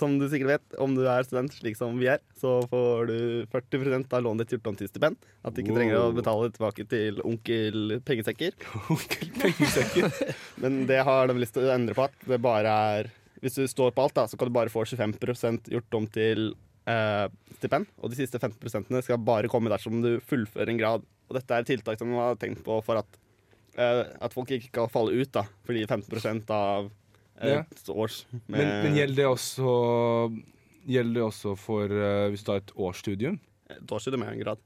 [0.00, 3.18] Som du sikkert vet, om du er student slik som vi er, så får du
[3.52, 5.18] 40% av lånet ditt gjort om til stipend.
[5.44, 8.56] At du ikke trenger å betale tilbake til onkel pengesekker.
[8.96, 10.08] Onkel pengesekker.
[10.64, 12.08] Men det har de lyst til å endre på.
[12.08, 14.86] At det bare er Hvis du står på alt, da, så kan du bare få
[14.88, 16.50] 25% gjort om til
[16.88, 17.26] eh,
[17.58, 17.88] stipend.
[18.00, 21.06] Og de siste 15% skal bare komme dersom du fullfører en grad.
[21.30, 23.20] Og dette er tiltak som man har tenkt på for at,
[23.78, 25.44] at folk ikke skal falle ut, da.
[25.66, 26.90] Fordi 15% av
[27.42, 27.62] Ja.
[27.88, 29.70] års med Men, men gjelder det også
[30.90, 33.38] Gjelder det også for eh, hvis du har et årsstudium?
[33.70, 34.58] et årsstudium er en grad.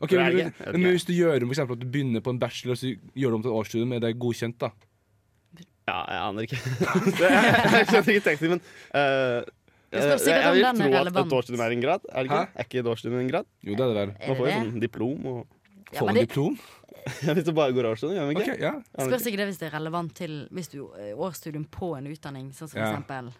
[0.00, 0.52] Okay, men, men.
[0.58, 0.90] Jeg men.
[0.90, 3.30] Hvis du gjør om for eksempel at du begynner på en bachelor og så gjør
[3.30, 4.70] du om til et årsstudium, er det godkjent da?
[5.86, 6.58] Ja, jeg aner ikke.
[7.20, 8.60] Det- jeg skjønner ikke teksten, men
[8.96, 9.40] uh,
[9.92, 12.00] Det står jeg vil tro at et årsstudium er en grad.
[12.10, 12.42] Er det ikke?
[12.56, 13.46] Er ikke et årsstudium en grad?
[13.62, 14.14] Jo, det er det vel.
[14.26, 14.70] Man får jo det det?
[14.72, 15.40] sånn diplom og
[15.92, 16.58] Ja, Får man diplom?
[17.34, 18.52] Hvis du bare går årsstudium, gjør man ikke?
[18.52, 18.72] Okay, ja.
[19.06, 19.38] Spørs ikke.
[19.40, 22.76] det hvis det er relevant til Hvis du eh, årsstudium på en utdanning, sånn som
[22.76, 22.90] for Ja.
[22.92, 23.32] eksempel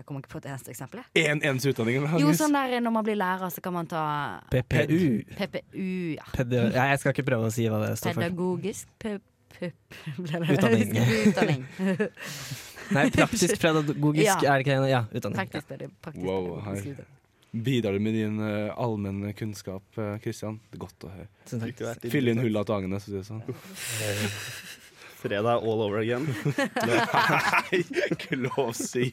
[0.00, 1.02] Jeg kommer ikke på et eneste eksempel.
[1.20, 2.06] En eneste utdanning.
[2.22, 4.02] Jo, sånn der når man blir lærer, så kan man ta
[4.48, 5.20] PPU.
[5.36, 6.24] PPU, ja.
[6.32, 8.22] Pede ja, jeg skal ikke prøve å si hva det står for.
[8.24, 9.20] Pedagogisk det-
[9.60, 10.94] Utdanning.
[11.28, 11.64] utdanning.
[12.96, 14.54] Nei, praktisk pedagogisk, Ja.
[14.54, 14.90] er det ikke det?
[14.90, 15.36] Ja, utdanning.
[15.42, 17.19] Praktisk, det, praktisk Wow, pedagogisk.
[17.50, 19.82] Bidrar du med din uh, allmenne kunnskap,
[20.22, 20.60] Kristian.
[20.60, 22.10] Uh, Det er godt å høre.
[22.12, 23.42] Fylle inn hullet til Agnes, for å si det sånn.
[25.20, 26.24] Fredag all over again.
[26.88, 29.10] Nei, ikke lov å si.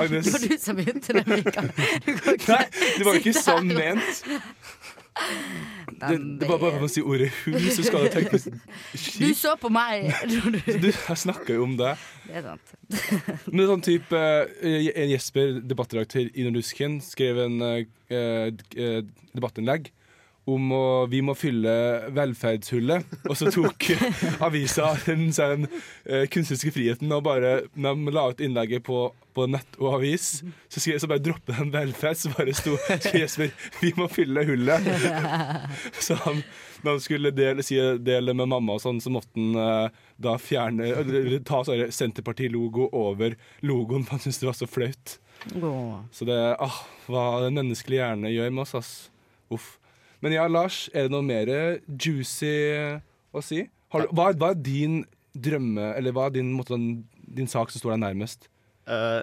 [0.00, 1.62] Agnes Det var du som begynte den vika.
[2.02, 2.64] Du kan ikke Nei,
[2.96, 4.24] det var jo ikke sånn ment.
[5.96, 9.20] Det, det var bare for å si ordet hun, så skal du kjipt.
[9.22, 10.10] Du så på meg!
[10.28, 11.94] du- jeg snakker jo om det.
[12.26, 12.74] Det er sant.
[13.48, 17.80] Men det sånn type eh, en Jesper, debattredaktør i Nordusken, skrev en uh,
[19.36, 19.88] debattinnlegg
[20.46, 21.72] om å, vi må fylle
[22.14, 23.14] velferdshullet.
[23.26, 23.88] Og så tok
[24.46, 25.66] avisa den den
[26.04, 29.00] eh, kunstneriske friheten og bare Når de la ut innlegget på,
[29.34, 32.76] på nett og avis, så, skrev, så bare droppet de velferd, så bare sto
[33.18, 34.86] Jesper 'Vi må fylle hullet'.
[36.06, 36.42] Så han,
[36.82, 40.36] når han skulle dele, si, dele med mamma og sånn, så måtte han eh, da
[40.40, 43.34] fjerne eller Ta sånn Senterparti-logo over
[43.66, 45.16] logoen, for han syntes det var så flaut.
[46.14, 46.78] Så det ah,
[47.10, 48.94] hva den menneskelige hjerne gjør med oss, ass.
[49.52, 49.74] Uff.
[50.26, 51.46] Men ja, Lars, er det noe mer
[51.86, 52.48] juicy
[53.30, 53.60] å si?
[53.94, 55.04] Har hva, hva er din
[55.38, 57.04] drømme, eller hva er din, måte, din,
[57.38, 58.48] din sak som står deg nærmest?
[58.90, 59.22] Uh,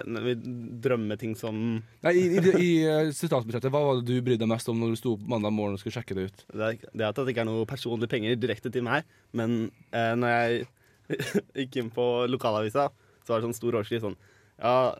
[0.84, 1.58] drømmeting som
[2.04, 4.94] Nei, I, i, i eh, statsbudsjettet, hva var det du brydde deg mest om når
[4.94, 6.42] du sto opp mandag morgen og skulle sjekke det ut?
[6.48, 9.66] Det er, det er at det ikke er noe personlige penger direkte til meg, men
[9.92, 10.66] uh, når jeg
[11.66, 12.90] gikk inn på lokalavisa,
[13.24, 14.20] så var det sånn stor overskrift sånn
[14.56, 14.94] Ja,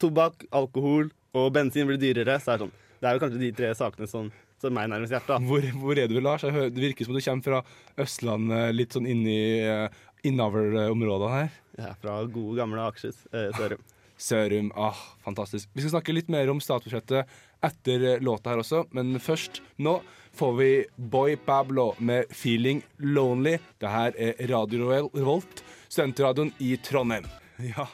[0.00, 2.40] tobakk, alkohol og bensin blir dyrere.
[2.40, 5.14] Så er det sånn Det er jo kanskje de tre sakene som står meg nærmest
[5.14, 5.46] hjertet.
[5.48, 6.44] Hvor, hvor er du, Lars?
[6.44, 9.86] Hører, det virker som du kommer fra Østlandet, litt sånn inni uh,
[10.26, 11.56] innavlområdene her.
[11.80, 13.24] Er fra gode, gamle Akershus.
[13.32, 13.84] Eh, Sørum.
[14.20, 14.68] Sørum.
[14.76, 15.70] Ah, fantastisk.
[15.72, 17.30] Vi skal snakke litt mer om statsbudsjettet
[17.64, 19.96] etter eh, låta her også, men først nå
[20.36, 23.58] får vi Boy Pablo med 'Feeling Lonely'.
[23.80, 27.28] Det her er Radio Revolt, studentradioen i Trondheim.
[27.60, 27.84] Ja,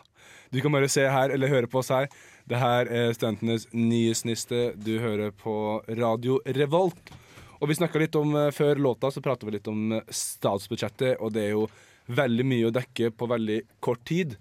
[0.54, 2.06] du kan bare se her eller høre på oss her.
[2.46, 4.70] Det her er studentenes nye sniste.
[4.78, 7.10] Du hører på Radio Revolt.
[7.58, 11.16] Og vi snakka litt om eh, Før låta så prata vi litt om eh, statsbudsjettet,
[11.18, 11.66] og det er jo
[12.06, 14.36] veldig mye å dekke på veldig kort tid.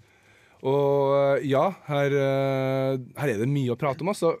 [0.62, 2.14] Og eh, ja, her,
[3.18, 4.36] her er det mye å prate om, altså.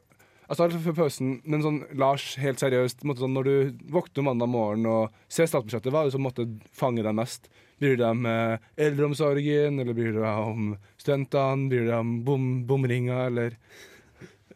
[0.46, 5.16] Altså pausen, men sånn, Lars, helt seriøst, måtte sånn, når du våkner mandag morgen og
[5.26, 7.50] ser statsbudsjettet, hva er det som måtte fange deg mest?
[7.76, 11.68] Bryr du deg om eh, eldreomsorgen, eller bryr du deg om studentene?
[11.70, 13.58] Bryr du deg om bom, bomringer, eller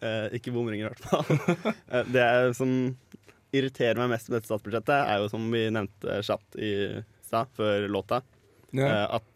[0.01, 1.75] Eh, ikke bomringer, i hvert fall.
[1.93, 2.71] Eh, det som
[3.53, 6.71] irriterer meg mest med dette statsbudsjettet, er jo som vi nevnte kjapt i
[7.27, 8.23] stad, før låta,
[8.73, 8.87] ja.
[8.87, 9.27] eh, at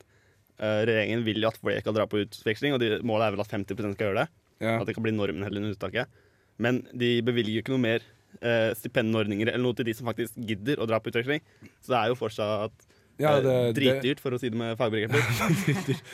[0.65, 3.53] regjeringen vil jo at flere skal dra på utveksling, og de, målet er vel at
[3.53, 4.29] 50% skal gjøre det.
[4.65, 4.77] ja.
[4.79, 6.21] At det kan bli normen heller enn uttaket.
[6.63, 8.05] Men de bevilger jo ikke noe mer
[8.39, 11.43] eh, stipendordninger eller noe til de som faktisk gidder å dra på utveksling.
[11.83, 12.87] Så det er jo fortsatt
[13.21, 15.21] ja, eh, det, dritdyrt, for å si det med fagbegreper.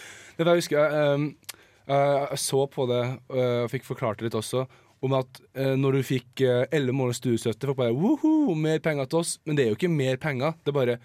[0.41, 1.25] Det jeg husker jeg, ehm,
[1.85, 4.63] eh, jeg så på det eh, og fikk forklart det litt også,
[5.05, 9.21] om at eh, når du fikk elleve måneders studiestøtte, folk bare woho, mer penger til
[9.21, 9.35] oss.
[9.45, 10.57] Men det er jo ikke mer penger.
[10.65, 10.97] Det er bare,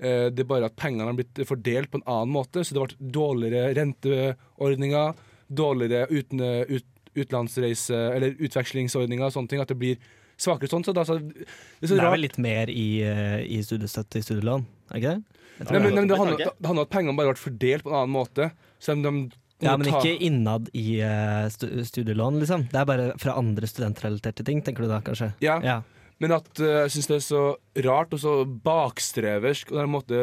[0.00, 2.64] eh, det er bare at pengene har blitt fordelt på en annen måte.
[2.64, 5.22] Så det ble dårligere renteordninger,
[5.62, 9.64] dårligere uten, ut, utenlandsreise- eller utvekslingsordninger og sånne ting.
[9.64, 10.00] At det blir
[10.42, 10.84] svakere sånn.
[10.86, 11.46] Så det, er så, det
[11.86, 15.14] er så Det er vel litt mer i, eh, i studiestøtte i studielån, er ikke
[15.14, 15.38] det?
[15.62, 18.50] Nei, men, men det handler om at pengene bare ble fordelt på en annen måte.
[18.82, 21.46] Så de, de, Ja, men ta- ikke innad i eh,
[21.86, 22.64] studielån, liksom.
[22.72, 25.32] Det er bare fra andre studentrelaterte ting, tenker du da, kanskje?
[25.44, 25.80] Ja, Ja.
[26.22, 27.38] Men at uh, jeg syns det er så
[27.82, 29.72] rart og så bakstreversk.
[29.72, 30.18] Og det er en måte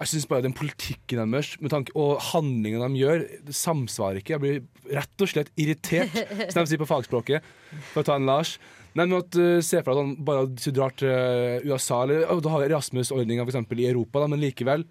[0.00, 4.34] Jeg syns bare den politikken deres med tanke, og handlingene de gjør, det samsvarer ikke.
[4.34, 6.12] Jeg blir rett og slett irritert,
[6.52, 7.46] som de sier på fagspråket,
[7.94, 8.56] for å ta en Lars.
[8.96, 12.40] Nei, men at uh, Se for deg sånn, bare du drar til USA, eller oh,
[12.40, 13.60] du har Erasmus-ordninga f.eks.
[13.76, 14.86] i Europa, da, men likevel.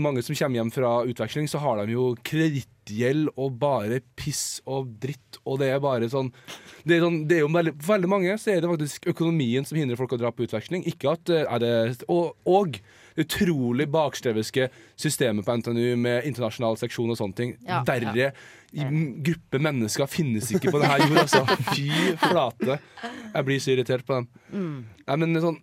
[0.00, 4.94] Mange som kommer hjem fra utveksling, så har de jo kredittgjeld og bare piss og
[5.02, 5.40] dritt.
[5.44, 6.30] Og det er bare sånn
[6.86, 9.76] det er, sånn, det er jo veldig, veldig mange så er det faktisk økonomien som
[9.76, 10.86] hindrer folk å dra på utveksling.
[10.88, 11.74] Ikke at eh, er det
[12.08, 12.80] Og, og
[13.20, 17.54] utrolig bakstreverske systemet på NTNU med internasjonal seksjon og sånne ting.
[17.68, 18.32] Ja, Verre
[18.70, 21.42] gruppe mennesker finnes ikke på denne jorda, altså.
[21.74, 21.88] Fy
[22.22, 22.76] flate.
[23.34, 24.28] Jeg blir så irritert på dem.
[25.10, 25.56] Nei, men sånn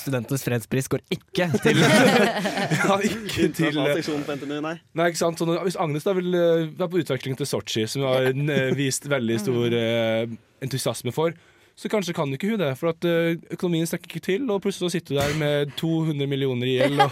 [0.00, 4.76] Studentenes fredspris går ikke til ja, Ikke til på NTNU, nei.
[4.96, 5.40] Nei, ikke sant?
[5.40, 8.30] Så når, hvis Agnes da vil eh, være på utveksling til Sotsji, som hun har
[8.32, 10.24] eh, vist veldig stor eh,
[10.64, 11.36] entusiasme for,
[11.76, 12.70] så kanskje kan ikke hun det.
[12.80, 16.28] For at eh, økonomien strekker ikke til, og plutselig så sitter du der med 200
[16.30, 17.00] millioner i gjeld.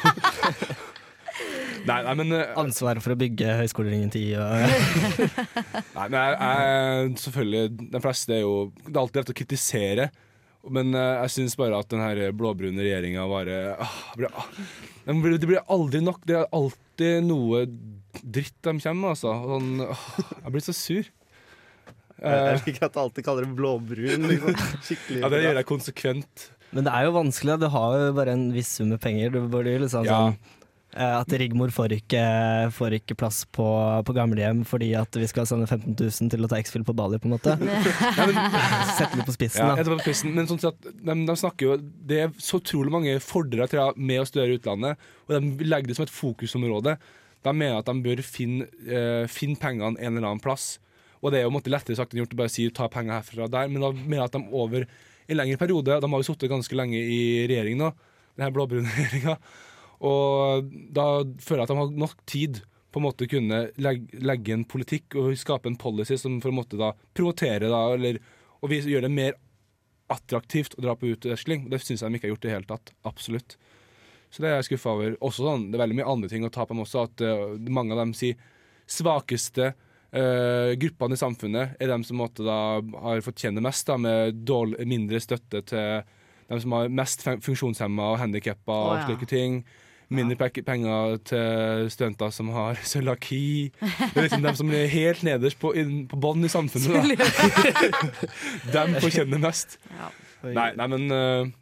[1.84, 4.52] Nei, nei, men eh, ansvaret for å bygge Høgskoleringen 10 og
[5.98, 8.54] Nei, men jeg, jeg, selvfølgelig De fleste er jo
[8.86, 10.06] Det er alltid lett å kritisere.
[10.72, 14.48] Men eh, jeg syns bare at den her blå-brune regjeringa bare ah, blir, ah,
[15.10, 16.22] blir- Det blir aldri nok.
[16.24, 17.66] Det er alltid noe
[18.22, 19.34] dritt de kommer med, altså.
[19.52, 20.08] Sånn, ah,
[20.46, 21.12] jeg blir så sur.
[22.22, 24.28] Jeg Eh, liker at du alltid kaller det blåbrun.
[24.30, 24.58] Liksom.
[24.86, 26.44] Skikkelig ja, det gjør jeg konsekvent.
[26.74, 29.30] Men det er jo vanskelig, du har jo bare en viss sum med penger.
[29.34, 30.18] Du burde jo liksom Ja.
[30.30, 30.36] sånn
[30.94, 32.22] eh, At Rigmor får ikke,
[32.74, 33.66] får ikke plass på,
[34.06, 37.18] på gamlehjem fordi at vi skal sende 15 000 til å ta X-Fill på Bali,
[37.18, 37.56] på en måte.
[38.98, 39.82] Sette det på spissen, Ja, da.
[39.90, 43.66] på spissen, men sånn at de, de snakker jo Det er så utrolig mange fordeler
[43.70, 46.96] tror jeg, med å studere utlandet, og de legger det som et fokusområde.
[47.44, 50.78] De mener at de bør finne, uh, finne pengene en eller annen plass.
[51.24, 53.46] Og det er jo måtte, lettere sagt enn gjort å bare si ta penger herfra
[53.46, 56.26] og der, men da mener jeg at de over en lengre periode De har jo
[56.26, 57.90] sittet ganske lenge i regjering nå,
[58.36, 59.38] denne blå-brune regjeringa,
[60.04, 61.08] og da
[61.40, 62.60] føler jeg at de har nok tid
[62.94, 66.60] på en måte kunne legge, legge en politikk og skape en policy som for en
[66.60, 68.20] måte da provoterer da, eller
[68.64, 69.34] og vi gjør det mer
[70.12, 71.66] attraktivt å dra på utveksling.
[71.72, 72.92] Det syns jeg de ikke har gjort i det hele tatt.
[73.08, 73.56] Absolutt.
[74.32, 75.16] Så det er jeg skuffa over.
[75.24, 77.04] Også sånn, Det er veldig mye andre ting å ta på dem også.
[77.08, 78.40] At uh, mange av dem sier
[78.90, 79.72] svakeste
[80.14, 82.58] eh, gruppene i samfunnet er de som måtte, da,
[83.04, 86.04] har fått kjenne mest, da, med dårlig, mindre støtte til
[86.50, 89.08] de som har mest fun- funksjonshemma og handikappa og Å, ja.
[89.08, 89.62] slike ting.
[90.14, 90.62] Mindre ja.
[90.66, 93.72] penger til studenter som har cøliaki.
[94.14, 95.72] Liksom de som er helt nederst på,
[96.10, 97.16] på bånn i samfunnet.
[97.18, 97.28] Da.
[98.76, 99.78] dem får kjenne mest.
[99.88, 100.12] Ja.
[100.44, 101.52] Nei, nei men øh,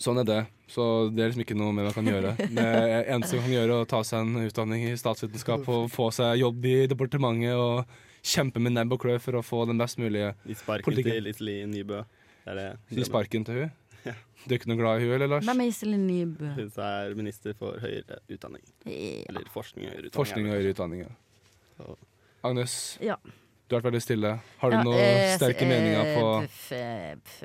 [0.00, 0.38] sånn er det.
[0.70, 2.30] Så det er liksom ikke noe mer man kan gjøre.
[2.56, 2.66] Det
[3.10, 6.38] eneste man kan gjøre, er å ta seg en utdanning i statsvitenskap og få seg
[6.40, 7.90] jobb i departementet og
[8.22, 10.54] kjempe med nebb og klør for å få den best mulige politikken.
[10.54, 11.18] Gi sparken Politikken.
[11.18, 12.00] til Iselin Nybø.
[12.50, 12.62] Er.
[12.90, 13.70] Gi sparken til hun
[14.46, 15.44] Du er ikke noe glad i hun, eller Lars?
[15.48, 16.52] Hvem er Iselin Nybø?
[16.56, 18.62] Hun er minister for høyere utdanning.
[18.88, 19.26] Ja.
[19.28, 20.16] Eller forskning og høyere utdanning.
[20.16, 21.02] Forskning og høyere utdanning.
[21.04, 21.98] Ja.
[22.48, 23.18] Agnes, Ja.
[23.70, 24.30] Du har vært veldig stille.
[24.58, 27.36] Har du Ja, noen øh, sterke øh, meninger på buff, eh, buff,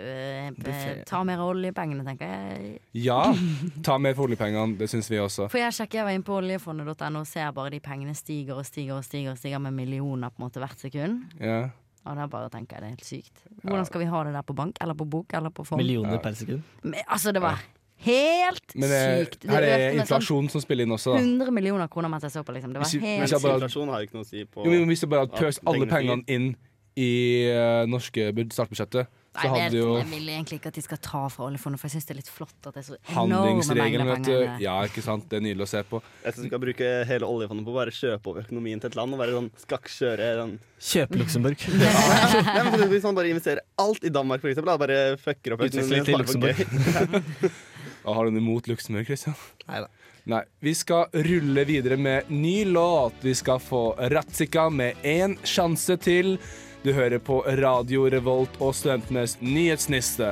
[0.57, 1.03] b- Buffet.
[1.05, 2.79] Ta mer oljepengene, tenker jeg.
[3.05, 3.19] Ja,
[3.85, 4.73] ta mer for oljepengene.
[4.79, 5.45] Det syns vi også.
[5.53, 8.65] For jeg sjekker, jeg var inne på oljefondet.no og ser bare de pengene stiger og
[8.65, 11.21] stiger og stiger og stiger med millioner på en måte hvert sekund.
[11.39, 11.67] Ja.
[12.05, 13.45] Og da bare tenker jeg det er helt sykt.
[13.61, 15.77] Hvordan skal vi ha det der på bank, eller på bok, eller på fond?
[15.81, 16.23] Millioner Ja.
[16.25, 16.61] per sekund.
[16.83, 17.61] Men, altså, det var
[18.03, 19.45] helt Men det, sykt.
[19.49, 21.15] her er økte med sånn inflasjon som spiller inn også.
[21.15, 21.23] da.
[21.23, 22.73] 100 millioner kroner mens jeg så på, liksom.
[22.73, 24.71] Det var Hvis helt hvis jeg bare- Inflasjon har ikke noe å si på Jo,
[24.71, 26.55] men Hvis du bare hadde pøst alle pengene inn
[26.97, 27.11] i
[27.51, 30.81] uh, norske bud- statsbudsjettet, så Nei, hadde det, jo jeg vil egentlig ikke at de
[30.81, 32.95] skal ta fra oljefondet, for jeg syns det er litt flott at det er så
[33.11, 34.63] enorme handlingsregelen, mengder vet du.
[34.63, 35.25] Ja, ikke sant.
[35.27, 35.99] Det er nydelig å se på.
[36.23, 38.95] Jeg syns vi skal bruke hele oljefondet på å bare kjøpe over økonomien til et
[38.95, 41.67] land og være sånn skakkjøre den Kjøpe Luxembourg.
[41.67, 45.67] Nei, men Hvis man bare investerer alt i Danmark, for eksempel, da bare fucker opp
[45.67, 46.15] Utveksling til
[48.05, 49.35] for har du noe imot Luxembourg, Christian?
[49.65, 49.89] Neida.
[50.29, 50.43] Nei.
[50.59, 53.17] Vi skal rulle videre med ny låt.
[53.21, 56.37] Vi skal få Ratzika med én sjanse til.
[56.85, 60.31] Du hører på Radio Revolt og Studentenes nyhetsniste.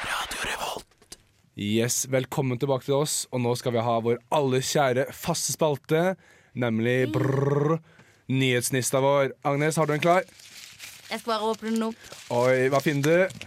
[0.00, 1.18] Radio Revolt.
[1.56, 3.24] Yes, velkommen tilbake til oss.
[3.32, 6.14] Og nå skal vi ha vår alle kjære faste spalte,
[6.56, 7.78] nemlig brrr,
[8.32, 9.32] nyhetsnista vår.
[9.44, 10.24] Agnes, har du en klar?
[11.10, 12.08] Jeg skal bare åpne den opp.
[12.34, 13.46] Oi, hva finner du?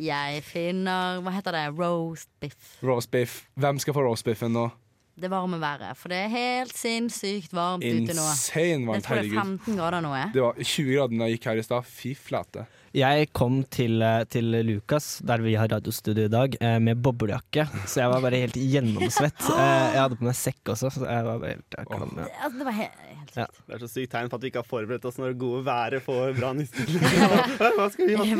[0.00, 1.64] Jeg finner Hva heter det?
[1.78, 2.76] Roast biff.
[2.84, 3.44] Roast beef.
[3.56, 4.68] Hvem skal få roast beefen nå?
[5.16, 5.96] Det varme været.
[5.96, 8.24] For det er helt sinnssykt varmt ute nå.
[8.28, 10.10] Insane Jeg varmt, tror det er 15 grader nå.
[10.14, 10.30] jeg.
[10.34, 11.86] Det var 20 grader da jeg gikk her i stad.
[11.88, 12.66] Fy flate.
[12.96, 17.66] Jeg kom til, eh, til Lukas, der vi har radiostudio i dag, eh, med boblejakke.
[17.84, 19.36] Så jeg var bare helt gjennomsvett.
[19.56, 22.24] Eh, Jeg hadde på meg sekk også, så jeg var bare helt jeg klam, ja.
[22.24, 23.46] Det, altså, det var he helt Ja.
[23.66, 25.64] Det er så sykt tegn på at vi ikke har forberedt oss når det gode
[25.66, 26.88] været får bra nisser.
[27.76, 28.24] Hva skal vi ha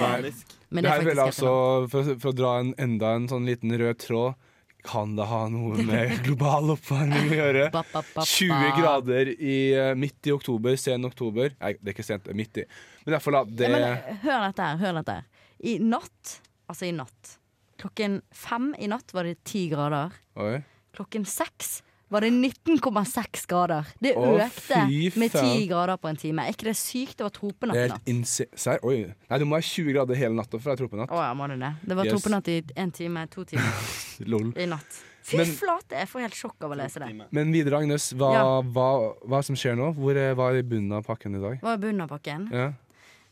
[0.00, 0.54] panisk.
[0.70, 3.44] Men Det er her vil faktisk altså, for, for å dra en, enda en sånn
[3.48, 4.34] liten rød tråd
[4.82, 7.66] Kan det ha noe med global oppvarming å gjøre?
[7.74, 8.24] Ba, ba, ba, ba.
[8.26, 11.54] 20 grader i, eh, midt i oktober, sen oktober.
[11.60, 12.66] Nei, det er ikke sent, det er midt i.
[13.04, 13.44] Men derfor, da.
[13.46, 14.80] Det Ja, men eh, hør dette her.
[14.82, 15.46] Hør dette her.
[15.62, 17.36] I natt, altså i natt
[17.82, 20.14] Klokken fem i natt var det ti grader.
[20.38, 20.60] Oi.
[20.94, 21.80] Klokken seks
[22.12, 23.86] var det 19,6 grader.
[24.04, 25.62] Det Å, økte fy med ti faen.
[25.70, 26.44] grader på en time.
[26.46, 27.16] Er ikke det sykt?
[27.18, 28.10] Det var Det tropenatt er i helt natt.
[28.12, 28.46] inse...
[28.54, 28.78] Serr?
[28.84, 28.98] Oi.
[29.30, 31.10] Nei, du må ha 20 grader hele natta for å ha tropenatt.
[31.10, 31.72] Å ja, må du det?
[31.88, 32.12] Det var Yes.
[32.18, 33.72] tropenatt i en time, to timer
[34.32, 34.52] Lol.
[34.56, 35.00] i natt.
[35.22, 35.94] Fy Men- flate!
[36.02, 37.10] Jeg får helt sjokk av å lese det.
[37.30, 38.12] Men videre, Agnes.
[38.12, 38.46] Hva, Ja.
[38.62, 38.88] hva,
[39.24, 39.92] hva som skjer nå?
[39.94, 41.60] Hvor er, hva er i bunnen av pakken i dag?
[41.62, 42.48] Hva er bunnen av pakken?
[42.52, 42.72] Ja.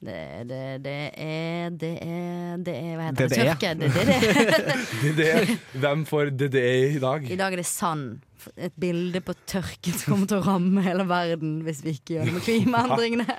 [0.00, 3.36] Det, det, det er Det er Det er Hva heter det?
[3.36, 3.44] DDE.
[3.44, 3.72] Tørke.
[3.76, 4.78] Det, det, det.
[5.04, 7.26] Det, det, hvem får DDE i dag?
[7.28, 8.22] I dag er det sand.
[8.56, 12.30] Et bilde på tørken som kommer til å ramme hele verden hvis vi ikke gjør
[12.30, 13.38] noe med klimaendringene.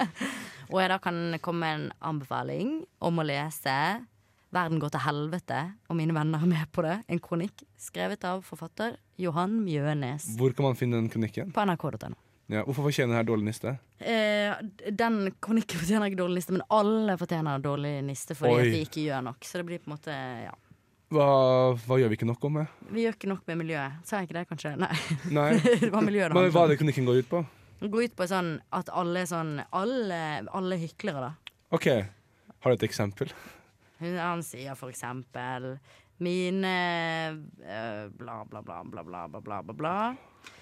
[0.69, 3.75] Og jeg da kan komme med en anbefaling om å lese
[4.51, 6.97] 'Verden går til helvete', og mine venner er med på det.
[7.07, 11.53] En kronikk skrevet av forfatter Johan Mjønes Hvor kan man finne den kronikken?
[11.55, 12.17] på nrk.no.
[12.51, 13.77] Ja, hvorfor fortjener denne dårlig niste?
[14.03, 14.51] Eh,
[14.91, 18.65] den kronikken fortjener ikke dårlig niste, men alle fortjener dårlig niste fordi Oi.
[18.65, 19.47] at vi ikke gjør nok.
[19.47, 20.51] Så det blir på en måte ja.
[21.11, 21.27] Hva,
[21.75, 22.59] hva gjør vi ikke nok om?
[22.59, 22.75] med?
[22.91, 24.03] Vi gjør ikke nok med miljøet.
[24.07, 24.73] Sa jeg ikke det, kanskje?
[24.79, 24.91] Nei.
[25.31, 25.47] Nei.
[25.85, 27.41] det var miljøet Men hva er det kronikken går ut på?
[27.81, 30.19] Det går ut på sånn at alle er sånn Alle,
[30.51, 31.55] alle hyklere, da.
[31.71, 33.31] OK, har du et eksempel?
[34.01, 35.75] Han sier for eksempel
[36.21, 36.71] Mine
[37.65, 40.15] eh, bla, bla, bla, bla, bla, bla, bla, bla, bla.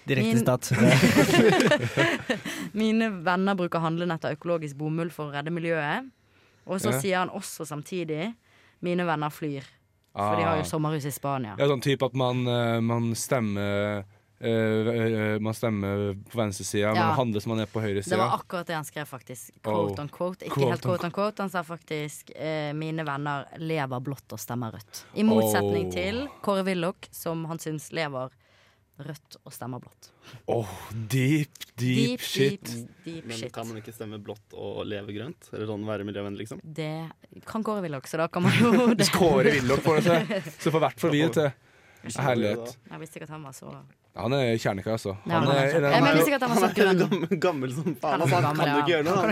[0.08, 0.72] Direkte Min- stat.
[2.74, 6.08] Mine venner bruker handlenett av økologisk bomull for å redde miljøet.
[6.70, 7.00] Og så Ja.
[7.02, 8.34] sier han også samtidig
[8.82, 9.64] Mine venner flyr.
[10.16, 10.72] For de har jo Ah.
[10.72, 11.56] sommerhus i Spania.
[11.60, 14.04] Ja, sånn type at man, eh, man stemmer
[14.42, 14.90] eh,
[15.34, 17.08] eh, Man stemmer på venstresida, Ja.
[17.08, 19.52] man handler som man er på Det var akkurat det han skrev, faktisk.
[19.64, 20.02] Quote Oh.
[20.02, 20.46] on quote.
[20.46, 21.40] Ikke Quote helt quote on quote.
[21.42, 25.04] Han sa faktisk uh, 'mine venner lever blått og stemmer rødt'.
[25.16, 25.92] I motsetning Oh.
[25.92, 28.30] til Kåre Willoch, som han syns lever
[29.00, 30.10] rødt og stemmer blått.
[30.48, 30.68] Åh,
[31.08, 32.62] deep, deep, shit.
[32.64, 33.52] deep, deep Men shit.
[33.54, 35.48] kan man ikke stemme blått og leve grønt?
[35.54, 36.60] Eller sånn være miljøvennlig, liksom?
[36.64, 37.10] Det
[37.46, 38.98] kan Kåre Willoch, så da kan man jo det.
[39.00, 41.52] Hvis Kåre Willoch får det til, så får hvert fall vi det til.
[42.20, 42.78] Herlighet.
[42.92, 43.72] Jeg visste ikke at han var så
[44.24, 45.16] han er kjerneka, altså.
[45.26, 48.22] Han er, er, er, er, han er gammel, gammel som faen.
[48.26, 49.16] Altså, han kan jo ikke gjøre noe.
[49.16, 49.28] Han,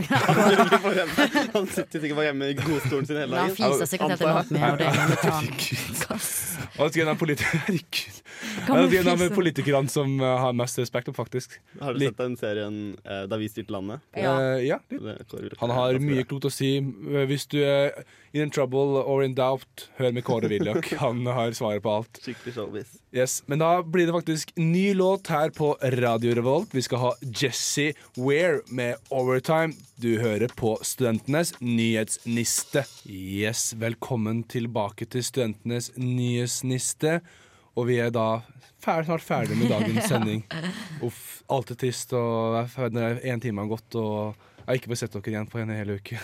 [1.17, 3.43] han, han sitter sikkert bare hjemme i godstolen sin hele dagen.
[3.45, 4.79] Han fiser sikkert etter noe med og.
[6.77, 8.21] Herregud.
[8.67, 11.57] Gammel Det er en av politikerne som uh, har mest respekt, faktisk.
[11.79, 14.03] Har du sett den serien uh, Da vi styrte landet?
[14.17, 14.35] Ja.
[14.35, 14.79] Uh, ja.
[15.61, 16.77] Han har mye klokt å si.
[16.81, 17.95] Eh, Hvis du er
[18.35, 20.91] in trouble or in doubt, hør med Kåre Willoch.
[21.03, 22.19] Han har svaret på alt.
[22.23, 22.93] Skikkelig showbiz.
[23.15, 26.75] Yes, Men da blir det faktisk ny låt her på Radio Revolt.
[26.75, 29.73] Vi skal ha Jesse Ware med Overtime.
[29.97, 32.83] Du hører på Studentenes nyhetsniste.
[33.09, 37.21] Yes, velkommen tilbake til Studentenes nyhetsniste.
[37.77, 38.41] Og vi er da
[38.87, 40.45] fer snart ferdig med dagens sending.
[41.05, 44.79] Uff, alt er trist, og det er når én time har gått, og jeg har
[44.81, 46.21] ikke fått sett dere igjen på en hel uke.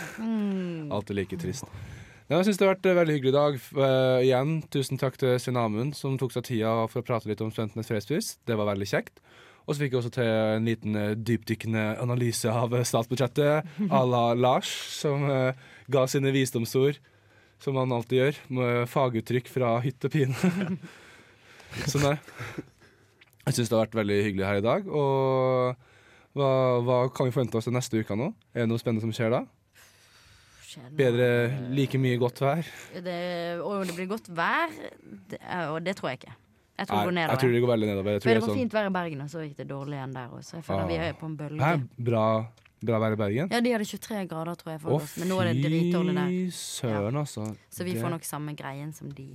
[0.93, 1.67] Alt er like trist.
[2.29, 3.57] Ja, jeg syns det har vært en veldig hyggelig dag.
[3.75, 7.43] Uh, igjen, tusen takk til Svein Amund, som tok seg tida for å prate litt
[7.43, 8.37] om Studentenes fredspris.
[8.47, 9.19] Det var veldig kjekt.
[9.63, 14.01] Og så fikk jeg også til en liten eh, dypdykkende analyse av eh, statsbudsjettet à
[14.03, 15.55] la Lars, som uh,
[15.87, 16.99] ga sine visdomsord,
[17.63, 20.35] som han alltid gjør, med faguttrykk fra hytt og pine.
[21.89, 22.15] så nei.
[23.43, 24.85] Jeg syns det har vært veldig hyggelig her i dag.
[24.87, 25.75] Og
[26.37, 26.49] hva,
[26.85, 28.29] hva kan vi forvente oss til neste uke nå?
[28.55, 29.41] Er det noe spennende som skjer da?
[30.63, 30.87] Skjer?
[30.97, 31.27] Bedre,
[31.75, 32.63] like mye godt vær?
[33.05, 33.17] det,
[33.61, 34.71] Og det blir godt vær,
[35.29, 35.37] det,
[35.69, 36.33] og det tror jeg ikke.
[36.73, 38.15] Jeg tror det går Nei, jeg tror det går veldig nedover.
[38.23, 40.41] Det var sånn, fint vær i Bergen, og så gikk det dårlig igjen der òg.
[40.47, 40.87] Så jeg føler Ah.
[40.89, 41.61] vi er på en bølge.
[41.61, 41.73] Hæ,
[42.09, 42.23] bra,
[42.81, 43.51] bra vær i Bergen?
[43.53, 45.13] Ja, de hadde 23 grader, tror jeg, for Å, oss.
[45.21, 46.31] Men nå er det dritdårlig der.
[46.57, 47.19] Søren, ja.
[47.21, 47.45] altså.
[47.69, 49.27] Så vi Det- får nok samme greien som de.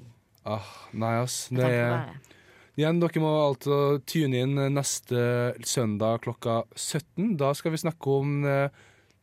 [0.48, 1.46] Ah, nei, ass.
[1.52, 2.08] Det er.
[2.78, 5.22] Igjen, dere må altså tune inn neste
[5.66, 7.34] søndag klokka 17.
[7.40, 8.70] Da skal vi snakke om eh,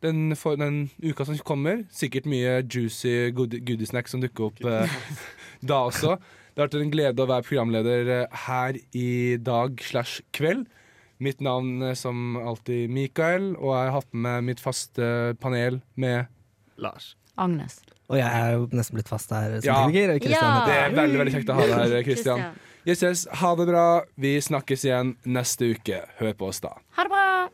[0.04, 1.86] den, for, den uka som kommer.
[1.96, 4.98] Sikkert mye juicy goodie, goodie som dukker opp eh,
[5.72, 6.18] da også.
[6.52, 9.10] Det har vært en glede å være programleder eh, her i
[9.40, 10.68] dag slash kveld.
[11.24, 16.28] Mitt navn er som alltid Mikael, og jeg har hatt med mitt faste panel med
[16.76, 17.14] Lars.
[17.40, 17.80] Agnes.
[18.10, 19.88] Og jeg er jo nesten blitt fast her som Ja.
[19.88, 20.30] tekniker.
[20.30, 20.66] Ja.
[20.66, 22.40] Det er veldig veldig kjekt å ha deg her, Kristian.
[22.40, 22.56] Christian.
[22.86, 23.86] Yes, yes, ha det bra.
[24.16, 26.04] Vi snakkes igjen neste uke.
[26.20, 26.70] Hør på oss da.
[26.98, 27.50] Ha det bra!